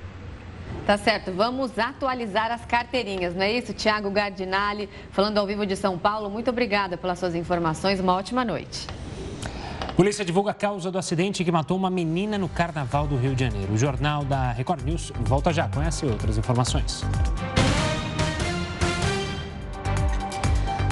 [0.87, 3.75] Tá certo, vamos atualizar as carteirinhas, não é isso?
[3.75, 8.43] Tiago Gardinali, falando ao vivo de São Paulo, muito obrigada pelas suas informações, uma ótima
[8.45, 8.87] noite.
[9.95, 13.45] Polícia divulga a causa do acidente que matou uma menina no Carnaval do Rio de
[13.45, 13.73] Janeiro.
[13.73, 17.05] O jornal da Record News volta já, conhece outras informações.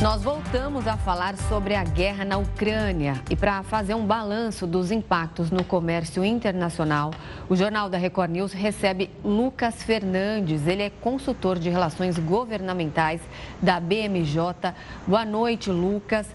[0.02, 4.90] Nós voltamos a falar sobre a guerra na Ucrânia e para fazer um balanço dos
[4.90, 7.12] impactos no comércio internacional,
[7.48, 10.66] o Jornal da Record News recebe Lucas Fernandes.
[10.66, 13.22] Ele é consultor de relações governamentais
[13.62, 14.74] da BMJ.
[15.06, 16.26] Boa noite, Lucas.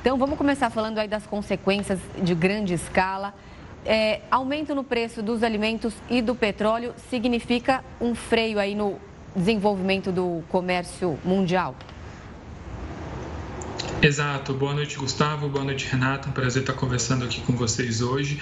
[0.00, 3.32] Então, vamos começar falando aí das consequências de grande escala.
[3.86, 8.96] É, aumento no preço dos alimentos e do petróleo significa um freio aí no
[9.36, 11.76] desenvolvimento do comércio mundial?
[14.04, 14.52] Exato.
[14.52, 15.48] Boa noite, Gustavo.
[15.48, 16.28] Boa noite, Renata.
[16.28, 18.38] Um prazer estar conversando aqui com vocês hoje.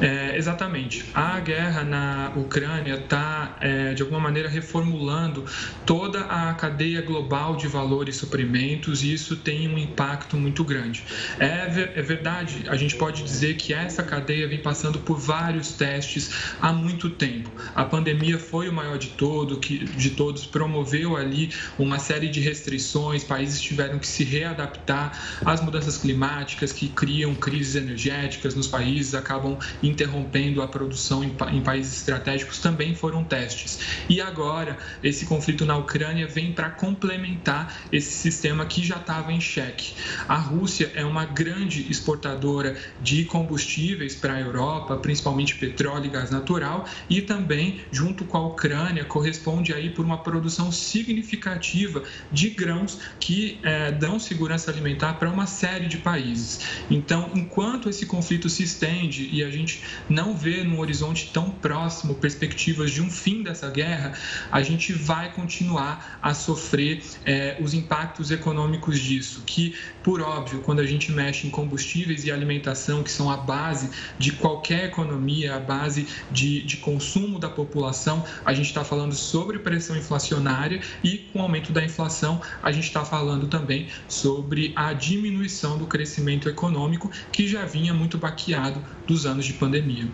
[0.00, 1.04] É, exatamente.
[1.12, 5.44] A guerra na Ucrânia está, é, de alguma maneira, reformulando
[5.84, 11.04] toda a cadeia global de valores e suprimentos e isso tem um impacto muito grande.
[11.38, 16.54] É, é verdade, a gente pode dizer que essa cadeia vem passando por vários testes
[16.58, 17.50] há muito tempo.
[17.74, 22.40] A pandemia foi o maior de todo, que de todos promoveu ali uma série de
[22.40, 25.12] restrições, países tiveram que se readaptar enfrentar
[25.44, 31.98] as mudanças climáticas que criam crises energéticas nos países, acabam interrompendo a produção em, países
[31.98, 33.80] estratégicos, também foram testes.
[34.08, 39.40] E agora, esse conflito na Ucrânia vem para complementar esse sistema que já estava em
[39.40, 39.94] xeque.
[40.28, 46.30] A Rússia é uma grande exportadora de combustíveis para a Europa, principalmente petróleo e gás
[46.30, 53.00] natural, e também, junto com a Ucrânia, corresponde aí por uma produção significativa de grãos
[53.18, 56.60] que é, dão segurança alimentar para uma série de países.
[56.90, 62.14] Então, enquanto esse conflito se estende e a gente não vê no horizonte tão próximo
[62.14, 64.12] perspectivas de um fim dessa guerra,
[64.50, 70.80] a gente vai continuar a sofrer é, os impactos econômicos disso, que, por óbvio, quando
[70.80, 75.60] a gente mexe em combustíveis e alimentação, que são a base de qualquer economia, a
[75.60, 81.38] base de, de consumo da população, a gente está falando sobre pressão inflacionária e, com
[81.38, 87.10] o aumento da inflação, a gente está falando também sobre a diminuição do crescimento econômico,
[87.30, 90.08] que já vinha muito baqueado dos anos de pandemia.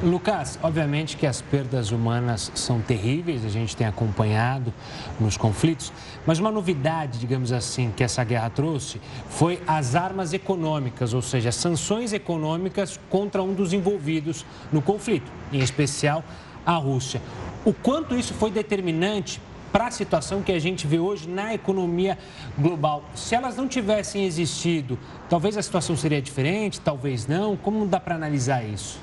[0.00, 4.72] Lucas, obviamente que as perdas humanas são terríveis, a gente tem acompanhado
[5.18, 5.92] nos conflitos,
[6.24, 11.50] mas uma novidade, digamos assim, que essa guerra trouxe foi as armas econômicas, ou seja,
[11.50, 16.22] sanções econômicas contra um dos envolvidos no conflito, em especial
[16.64, 17.20] a Rússia.
[17.64, 19.40] O quanto isso foi determinante
[19.72, 22.18] para a situação que a gente vê hoje na economia
[22.58, 23.04] global.
[23.14, 24.98] Se elas não tivessem existido,
[25.28, 27.56] talvez a situação seria diferente, talvez não.
[27.56, 28.98] Como dá para analisar isso?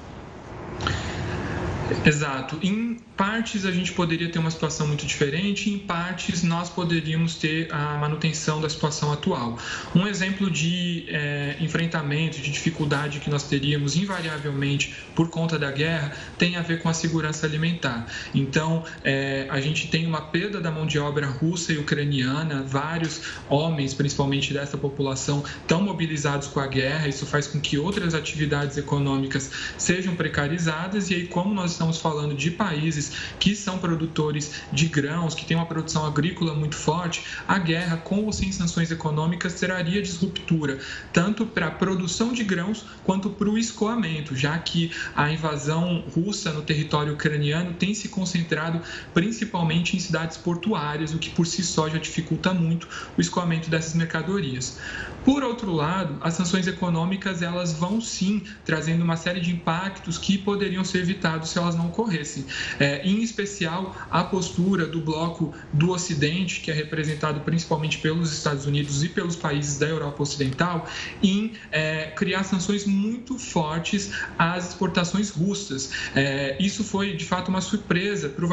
[2.06, 2.58] Exato.
[2.64, 7.72] Em partes a gente poderia ter uma situação muito diferente, em partes nós poderíamos ter
[7.72, 9.58] a manutenção da situação atual.
[9.94, 16.14] Um exemplo de é, enfrentamento, de dificuldade que nós teríamos invariavelmente por conta da guerra
[16.38, 18.08] tem a ver com a segurança alimentar.
[18.34, 23.22] Então, é, a gente tem uma perda da mão de obra russa e ucraniana, vários
[23.50, 28.78] homens, principalmente dessa população, estão mobilizados com a guerra, isso faz com que outras atividades
[28.78, 34.88] econômicas sejam precarizadas, e aí, como nós estamos falando de países que são produtores de
[34.88, 39.54] grãos, que têm uma produção agrícola muito forte, a guerra, com ou sem sanções econômicas,
[39.56, 40.80] traria disruptura,
[41.14, 46.52] tanto para a produção de grãos quanto para o escoamento, já que a invasão russa
[46.52, 48.82] no território ucraniano tem se concentrado
[49.14, 53.94] principalmente em cidades portuárias, o que por si só já dificulta muito o escoamento dessas
[53.94, 54.80] mercadorias.
[55.26, 60.38] Por outro lado, as sanções econômicas elas vão sim trazendo uma série de impactos que
[60.38, 62.46] poderiam ser evitados se elas não ocorressem.
[62.80, 68.66] É, em especial, a postura do bloco do Ocidente, que é representado principalmente pelos Estados
[68.66, 70.88] Unidos e pelos países da Europa Ocidental,
[71.22, 75.92] em é, criar sanções muito fortes às exportações russas.
[76.16, 78.46] É, isso foi, de fato, uma surpresa para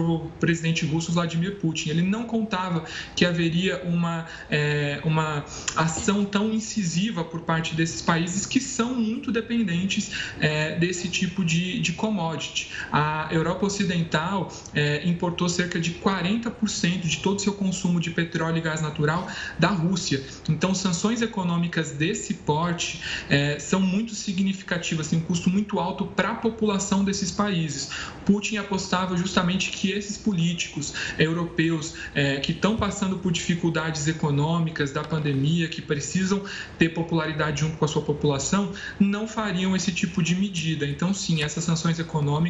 [0.00, 1.90] o presidente russo Vladimir Putin.
[1.90, 2.84] Ele não contava
[3.16, 5.44] que haveria uma, é, uma
[5.76, 11.80] ação tão incisiva por parte desses países que são muito dependentes é, desse tipo de,
[11.80, 12.51] de commodity.
[12.90, 18.58] A Europa Ocidental é, importou cerca de 40% de todo o seu consumo de petróleo
[18.58, 19.26] e gás natural
[19.58, 20.22] da Rússia.
[20.48, 26.30] Então, sanções econômicas desse porte é, são muito significativas, têm um custo muito alto para
[26.30, 27.90] a população desses países.
[28.24, 35.02] Putin apostava justamente que esses políticos europeus é, que estão passando por dificuldades econômicas da
[35.02, 36.42] pandemia, que precisam
[36.78, 40.86] ter popularidade junto com a sua população, não fariam esse tipo de medida.
[40.86, 42.41] Então, sim, essas sanções econômicas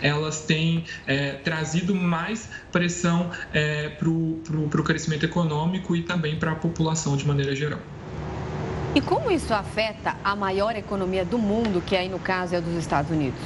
[0.00, 6.54] elas têm é, trazido mais pressão é, para o crescimento econômico e também para a
[6.54, 7.80] população de maneira geral.
[8.94, 12.60] E como isso afeta a maior economia do mundo, que aí no caso é a
[12.60, 13.40] dos Estados Unidos?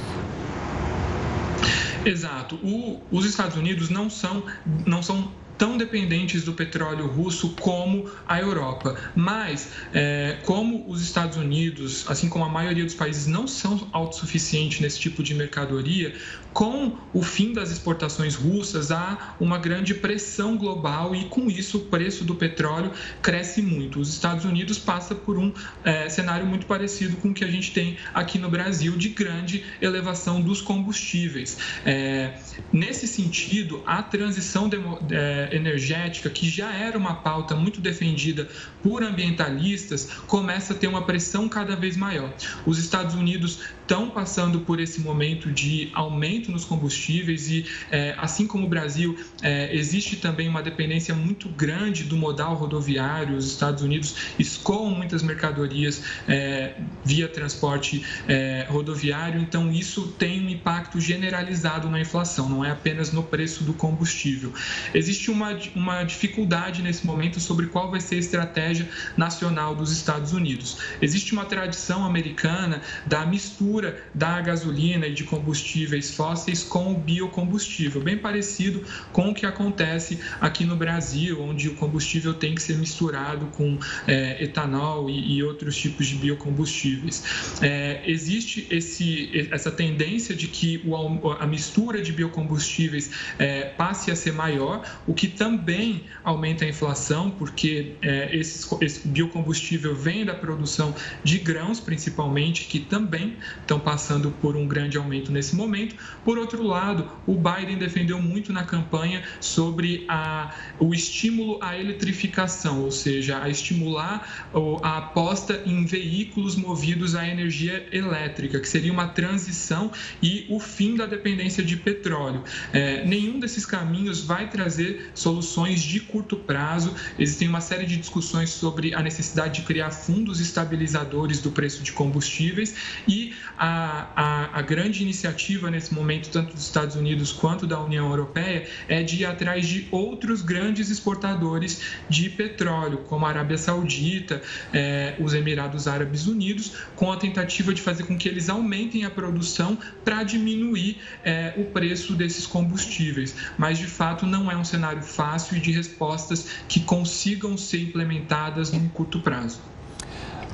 [2.05, 2.55] Exato.
[2.55, 4.43] O, os Estados Unidos não são,
[4.85, 5.31] não são
[5.77, 8.95] dependentes do petróleo russo como a Europa.
[9.15, 14.79] Mas, é, como os Estados Unidos, assim como a maioria dos países, não são autossuficientes
[14.79, 16.13] nesse tipo de mercadoria,
[16.57, 21.81] com o fim das exportações russas, há uma grande pressão global e, com isso, o
[21.81, 23.99] preço do petróleo cresce muito.
[23.99, 25.53] Os Estados Unidos passa por um
[25.83, 29.63] é, cenário muito parecido com o que a gente tem aqui no Brasil, de grande
[29.79, 31.59] elevação dos combustíveis.
[31.85, 32.33] É,
[32.73, 34.77] nesse sentido, a transição de,
[35.11, 38.47] é, energética, que já era uma pauta muito defendida
[38.81, 42.33] por ambientalistas, começa a ter uma pressão cada vez maior.
[42.65, 48.45] Os Estados Unidos estão passando por esse momento de aumento nos combustíveis e, é, assim
[48.45, 53.37] como o Brasil, é, existe também uma dependência muito grande do modal rodoviário.
[53.37, 56.75] Os Estados Unidos escoam muitas mercadorias é,
[57.05, 63.13] via transporte é, rodoviário, então isso tem um impacto generalizado na inflação, não é apenas
[63.13, 64.51] no preço do combustível.
[64.93, 70.33] Existe uma, uma dificuldade nesse momento sobre qual vai ser a estratégia nacional dos Estados
[70.33, 70.77] Unidos.
[71.01, 73.76] Existe uma tradição americana da mistura
[74.13, 80.19] da gasolina e de combustíveis fósseis com o biocombustível, bem parecido com o que acontece
[80.39, 85.43] aqui no Brasil, onde o combustível tem que ser misturado com é, etanol e, e,
[85.43, 87.23] outros tipos de biocombustíveis.
[87.61, 94.15] É, existe esse, essa tendência de que o, a mistura de biocombustíveis é, passe a
[94.15, 100.33] ser maior, o que também aumenta a inflação, porque é, esse, esse biocombustível vem da
[100.33, 103.37] produção de grãos, principalmente, que também
[103.67, 105.95] estão passando por um grande aumento nesse momento.
[106.23, 112.81] Por outro lado, o Biden defendeu muito na campanha sobre a, o estímulo à eletrificação,
[112.81, 114.47] ou seja, a estimular
[114.81, 119.91] a aposta em veículos movidos à energia elétrica, que seria uma transição
[120.23, 122.43] e o fim da dependência de petróleo.
[122.71, 126.95] É, nenhum desses caminhos vai trazer soluções de curto prazo.
[127.19, 131.91] Existem uma série de discussões sobre a necessidade de criar fundos estabilizadores do preço de
[131.91, 132.75] combustíveis
[133.07, 138.09] e a, a, a grande iniciativa nesse momento, tanto dos Estados Unidos quanto da União
[138.09, 144.41] Europeia, é de ir atrás de outros grandes exportadores de petróleo, como a Arábia Saudita,
[144.73, 149.09] é, os Emirados Árabes Unidos, com a tentativa de fazer com que eles aumentem a
[149.09, 153.35] produção para diminuir é, o preço desses combustíveis.
[153.57, 158.71] Mas, de fato, não é um cenário fácil e de respostas que consigam ser implementadas
[158.71, 159.76] num curto prazo.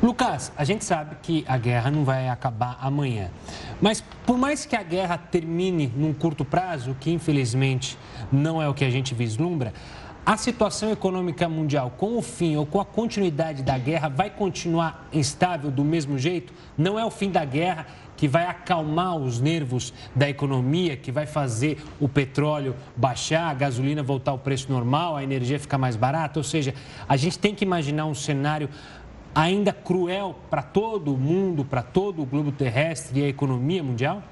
[0.03, 3.31] Lucas, a gente sabe que a guerra não vai acabar amanhã.
[3.81, 7.97] Mas por mais que a guerra termine num curto prazo, que infelizmente
[8.29, 9.73] não é o que a gente vislumbra,
[10.25, 15.07] a situação econômica mundial, com o fim ou com a continuidade da guerra, vai continuar
[15.11, 16.53] instável do mesmo jeito?
[16.77, 17.85] Não é o fim da guerra
[18.15, 24.01] que vai acalmar os nervos da economia, que vai fazer o petróleo baixar, a gasolina
[24.01, 26.39] voltar ao preço normal, a energia ficar mais barata?
[26.39, 26.73] Ou seja,
[27.07, 28.69] a gente tem que imaginar um cenário
[29.34, 34.23] ainda cruel para todo o mundo, para todo o globo terrestre e a economia mundial?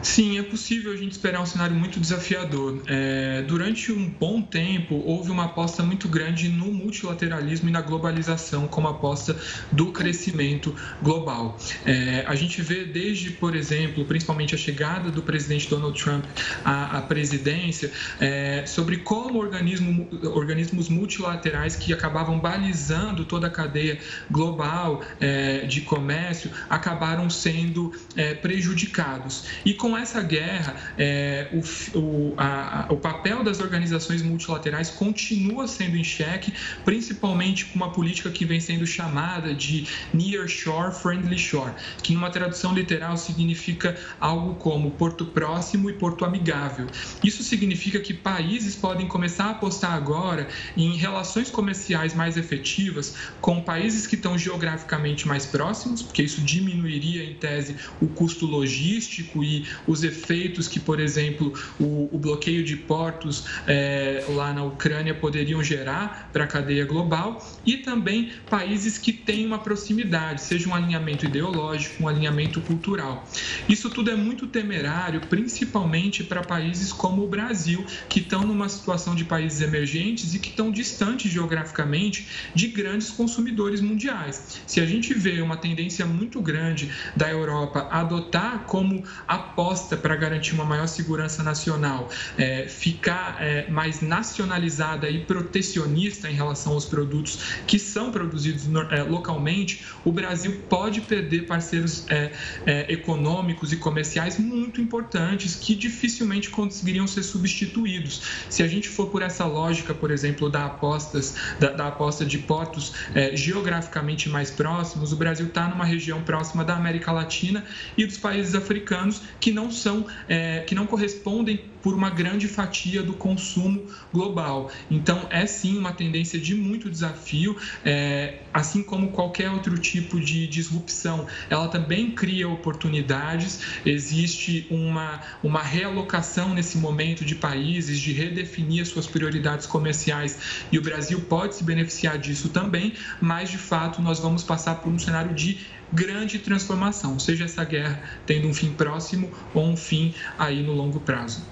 [0.00, 2.82] Sim, é possível a gente esperar um cenário muito desafiador.
[2.86, 8.68] É, durante um bom tempo, houve uma aposta muito grande no multilateralismo e na globalização
[8.68, 9.36] como aposta
[9.72, 11.58] do crescimento global.
[11.84, 16.24] É, a gente vê desde, por exemplo, principalmente a chegada do presidente Donald Trump
[16.64, 17.90] à, à presidência,
[18.20, 23.98] é, sobre como organismo, organismos multilaterais que acabavam balizando toda a cadeia
[24.30, 29.44] global é, de comércio acabaram sendo é, prejudicados.
[29.64, 35.66] E com com essa guerra, é, o, o, a, o papel das organizações multilaterais continua
[35.66, 36.52] sendo em xeque,
[36.84, 41.72] principalmente com uma política que vem sendo chamada de Near Shore Friendly Shore,
[42.02, 46.86] que numa tradução literal significa algo como porto próximo e porto amigável.
[47.24, 53.62] Isso significa que países podem começar a apostar agora em relações comerciais mais efetivas com
[53.62, 59.66] países que estão geograficamente mais próximos, porque isso diminuiria, em tese, o custo logístico e
[59.86, 65.62] os efeitos que, por exemplo, o, o bloqueio de portos é, lá na Ucrânia poderiam
[65.62, 71.26] gerar para a cadeia global e também países que têm uma proximidade, seja um alinhamento
[71.26, 73.28] ideológico, um alinhamento cultural.
[73.68, 79.14] Isso tudo é muito temerário, principalmente para países como o Brasil, que estão numa situação
[79.14, 84.62] de países emergentes e que estão distantes geograficamente de grandes consumidores mundiais.
[84.66, 90.16] Se a gente vê uma tendência muito grande da Europa adotar como aposta proposta para
[90.16, 92.08] garantir uma maior segurança nacional
[92.38, 99.02] é, ficar é, mais nacionalizada e protecionista em relação aos produtos que são produzidos é,
[99.02, 102.32] localmente, o Brasil pode perder parceiros é,
[102.64, 108.22] é, econômicos e comerciais muito importantes que dificilmente conseguiriam ser substituídos.
[108.48, 112.38] Se a gente for por essa lógica, por exemplo, da, apostas, da, da aposta de
[112.38, 117.64] portos é, geograficamente mais próximos, o Brasil está numa região próxima da América Latina
[117.96, 123.02] e dos países africanos que não são, é, que não correspondem por uma grande fatia
[123.02, 124.70] do consumo global.
[124.90, 130.46] Então, é sim uma tendência de muito desafio, é, assim como qualquer outro tipo de
[130.46, 133.60] disrupção, ela também cria oportunidades.
[133.84, 140.38] Existe uma, uma realocação nesse momento de países, de redefinir as suas prioridades comerciais,
[140.70, 144.92] e o Brasil pode se beneficiar disso também, mas de fato nós vamos passar por
[144.92, 145.58] um cenário de
[145.92, 151.00] grande transformação, seja essa guerra tendo um fim próximo ou um fim aí no longo
[151.00, 151.42] prazo.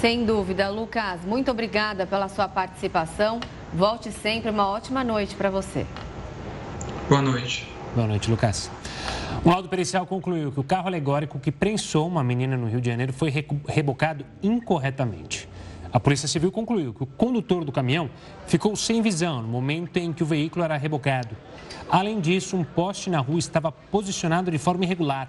[0.00, 3.40] Sem dúvida, Lucas, muito obrigada pela sua participação.
[3.72, 5.86] Volte sempre, uma ótima noite para você.
[7.08, 7.66] Boa noite.
[7.94, 8.70] Boa noite, Lucas.
[9.44, 12.90] Um laudo pericial concluiu que o carro alegórico que prensou uma menina no Rio de
[12.90, 13.32] Janeiro foi
[13.66, 15.48] rebocado incorretamente.
[15.92, 18.10] A Polícia Civil concluiu que o condutor do caminhão
[18.46, 21.36] ficou sem visão no momento em que o veículo era rebocado.
[21.88, 25.28] Além disso, um poste na rua estava posicionado de forma irregular.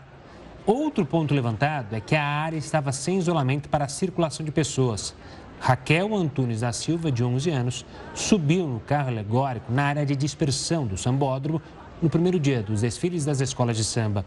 [0.65, 5.15] Outro ponto levantado é que a área estava sem isolamento para a circulação de pessoas.
[5.59, 10.85] Raquel Antunes da Silva, de 11 anos, subiu no carro alegórico na área de dispersão
[10.85, 11.61] do sambódromo
[12.01, 14.25] no primeiro dia dos desfiles das escolas de samba.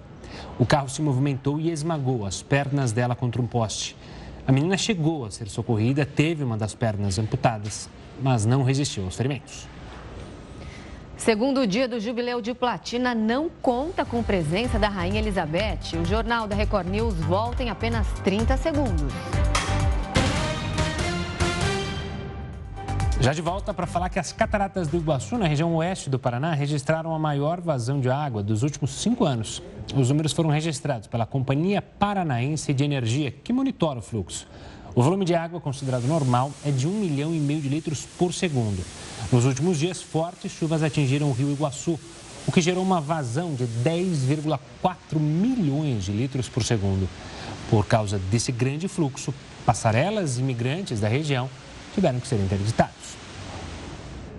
[0.58, 3.96] O carro se movimentou e esmagou as pernas dela contra um poste.
[4.46, 7.88] A menina chegou a ser socorrida, teve uma das pernas amputadas,
[8.22, 9.68] mas não resistiu aos ferimentos.
[11.16, 15.98] Segundo dia do Jubileu de Platina não conta com presença da Rainha Elizabeth.
[16.00, 19.12] O Jornal da Record News volta em apenas 30 segundos.
[23.20, 26.54] Já de volta para falar que as cataratas do Iguaçu, na região oeste do Paraná,
[26.54, 29.62] registraram a maior vazão de água dos últimos cinco anos.
[29.94, 34.48] Os números foram registrados pela Companhia Paranaense de Energia, que monitora o fluxo.
[34.94, 38.32] O volume de água considerado normal é de 1 milhão e meio de litros por
[38.32, 38.82] segundo.
[39.30, 42.00] Nos últimos dias, fortes chuvas atingiram o rio Iguaçu,
[42.46, 47.06] o que gerou uma vazão de 10,4 milhões de litros por segundo.
[47.68, 49.34] Por causa desse grande fluxo,
[49.66, 51.50] passarelas e imigrantes da região
[51.94, 52.99] tiveram que ser interditados.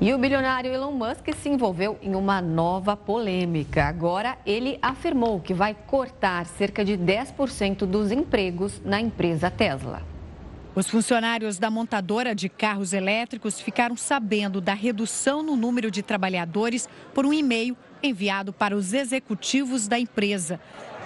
[0.04, 3.86] E o bilionário Elon Musk se envolveu em uma nova polêmica.
[3.86, 10.02] Agora, ele afirmou que vai cortar cerca de 10% dos empregos na empresa Tesla.
[10.74, 16.90] Os funcionários da montadora de carros elétricos ficaram sabendo da redução no número de trabalhadores
[17.14, 20.60] por um e-mail enviado para os executivos da empresa.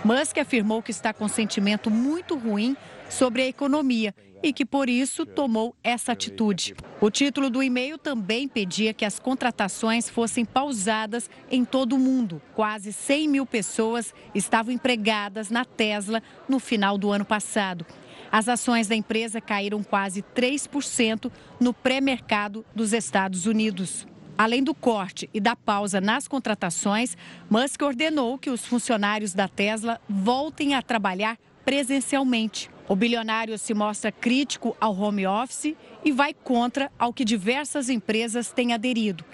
[0.06, 2.78] Musk afirmou que está com sentimento muito ruim
[3.10, 4.16] sobre a economia
[4.46, 6.76] e que por isso tomou essa atitude.
[7.02, 12.39] O título do e-mail também pedia que as contratações fossem pausadas em todo o mundo.
[12.54, 17.88] Quase 100 mil pessoas estavam empregadas na Tesla no final do ano passado.
[18.32, 24.06] As ações da empresa caíram quase 3% no pré-mercado dos Estados Unidos.
[24.38, 27.18] Além do corte e da pausa nas contratações,
[27.50, 32.74] Musk ordenou que os funcionários da Tesla voltem a trabalhar presencialmente.
[32.88, 38.51] O bilionário se mostra crítico ao home office e vai contra ao que diversas empresas
[38.51, 39.25] têm aderido.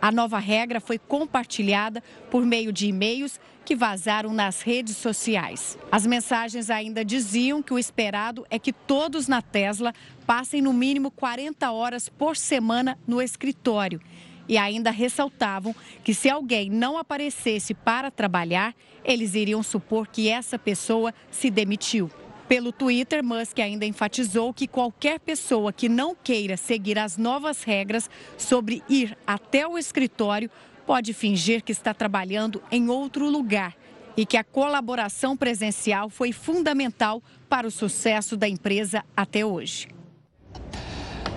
[0.00, 5.78] A nova regra foi compartilhada por meio de e-mails que vazaram nas redes sociais.
[5.90, 9.92] As mensagens ainda diziam que o esperado é que todos na Tesla
[10.26, 14.00] passem no mínimo 40 horas por semana no escritório.
[14.46, 20.58] E ainda ressaltavam que se alguém não aparecesse para trabalhar, eles iriam supor que essa
[20.58, 22.10] pessoa se demitiu.
[22.48, 28.08] Pelo Twitter, Musk ainda enfatizou que qualquer pessoa que não queira seguir as novas regras
[28.38, 30.50] sobre ir até o escritório
[30.86, 33.76] pode fingir que está trabalhando em outro lugar
[34.16, 39.88] e que a colaboração presencial foi fundamental para o sucesso da empresa até hoje.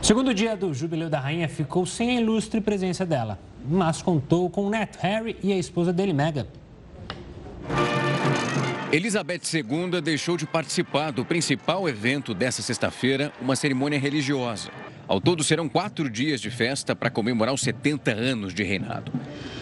[0.01, 3.37] Segundo dia do Jubileu da Rainha ficou sem a ilustre presença dela,
[3.69, 6.47] mas contou com o neto Harry e a esposa dele, Meghan.
[8.91, 14.69] Elizabeth II deixou de participar do principal evento dessa sexta-feira, uma cerimônia religiosa.
[15.07, 19.09] Ao todo, serão quatro dias de festa para comemorar os 70 anos de reinado.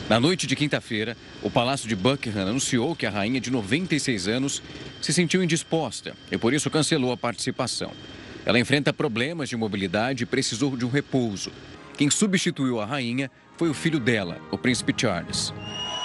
[0.09, 4.63] Na noite de quinta-feira, o Palácio de Buckingham anunciou que a rainha de 96 anos
[4.99, 7.91] se sentiu indisposta e por isso cancelou a participação.
[8.47, 11.51] Ela enfrenta problemas de mobilidade e precisou de um repouso.
[11.95, 15.53] Quem substituiu a rainha foi o filho dela, o príncipe Charles.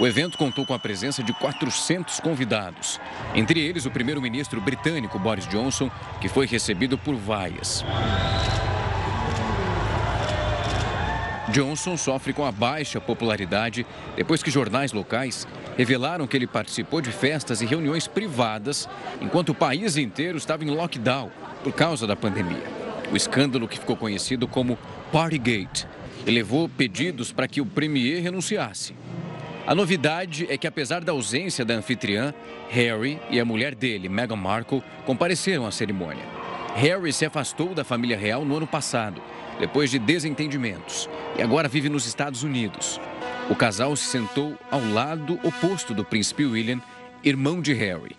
[0.01, 3.01] O evento contou com a presença de 400 convidados,
[3.32, 5.88] entre eles o primeiro-ministro britânico Boris Johnson,
[6.20, 7.84] que foi recebido por vaias.
[11.51, 13.86] Johnson sofre com a baixa popularidade
[14.16, 15.47] depois que jornais locais
[15.78, 18.88] revelaram que ele participou de festas e reuniões privadas
[19.20, 21.30] enquanto o país inteiro estava em lockdown
[21.62, 22.64] por causa da pandemia.
[23.12, 24.76] O escândalo que ficou conhecido como
[25.12, 25.86] Partygate
[26.26, 28.92] elevou pedidos para que o premier renunciasse.
[29.67, 32.35] A novidade é que, apesar da ausência da anfitriã,
[32.69, 36.25] Harry e a mulher dele, Meghan Markle, compareceram à cerimônia.
[36.75, 39.23] Harry se afastou da família real no ano passado,
[39.59, 41.09] depois de desentendimentos,
[41.39, 43.01] e agora vive nos Estados Unidos.
[43.49, 46.81] O casal se sentou ao lado oposto do príncipe William,
[47.23, 48.17] irmão de Harry.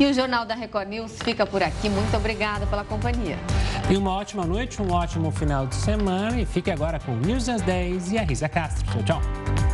[0.00, 1.90] E o Jornal da Record News fica por aqui.
[1.90, 3.36] Muito obrigada pela companhia.
[3.90, 6.40] E uma ótima noite, um ótimo final de semana.
[6.40, 9.02] E fique agora com News às 10 e a Risa Castro.
[9.04, 9.69] Tchau, tchau.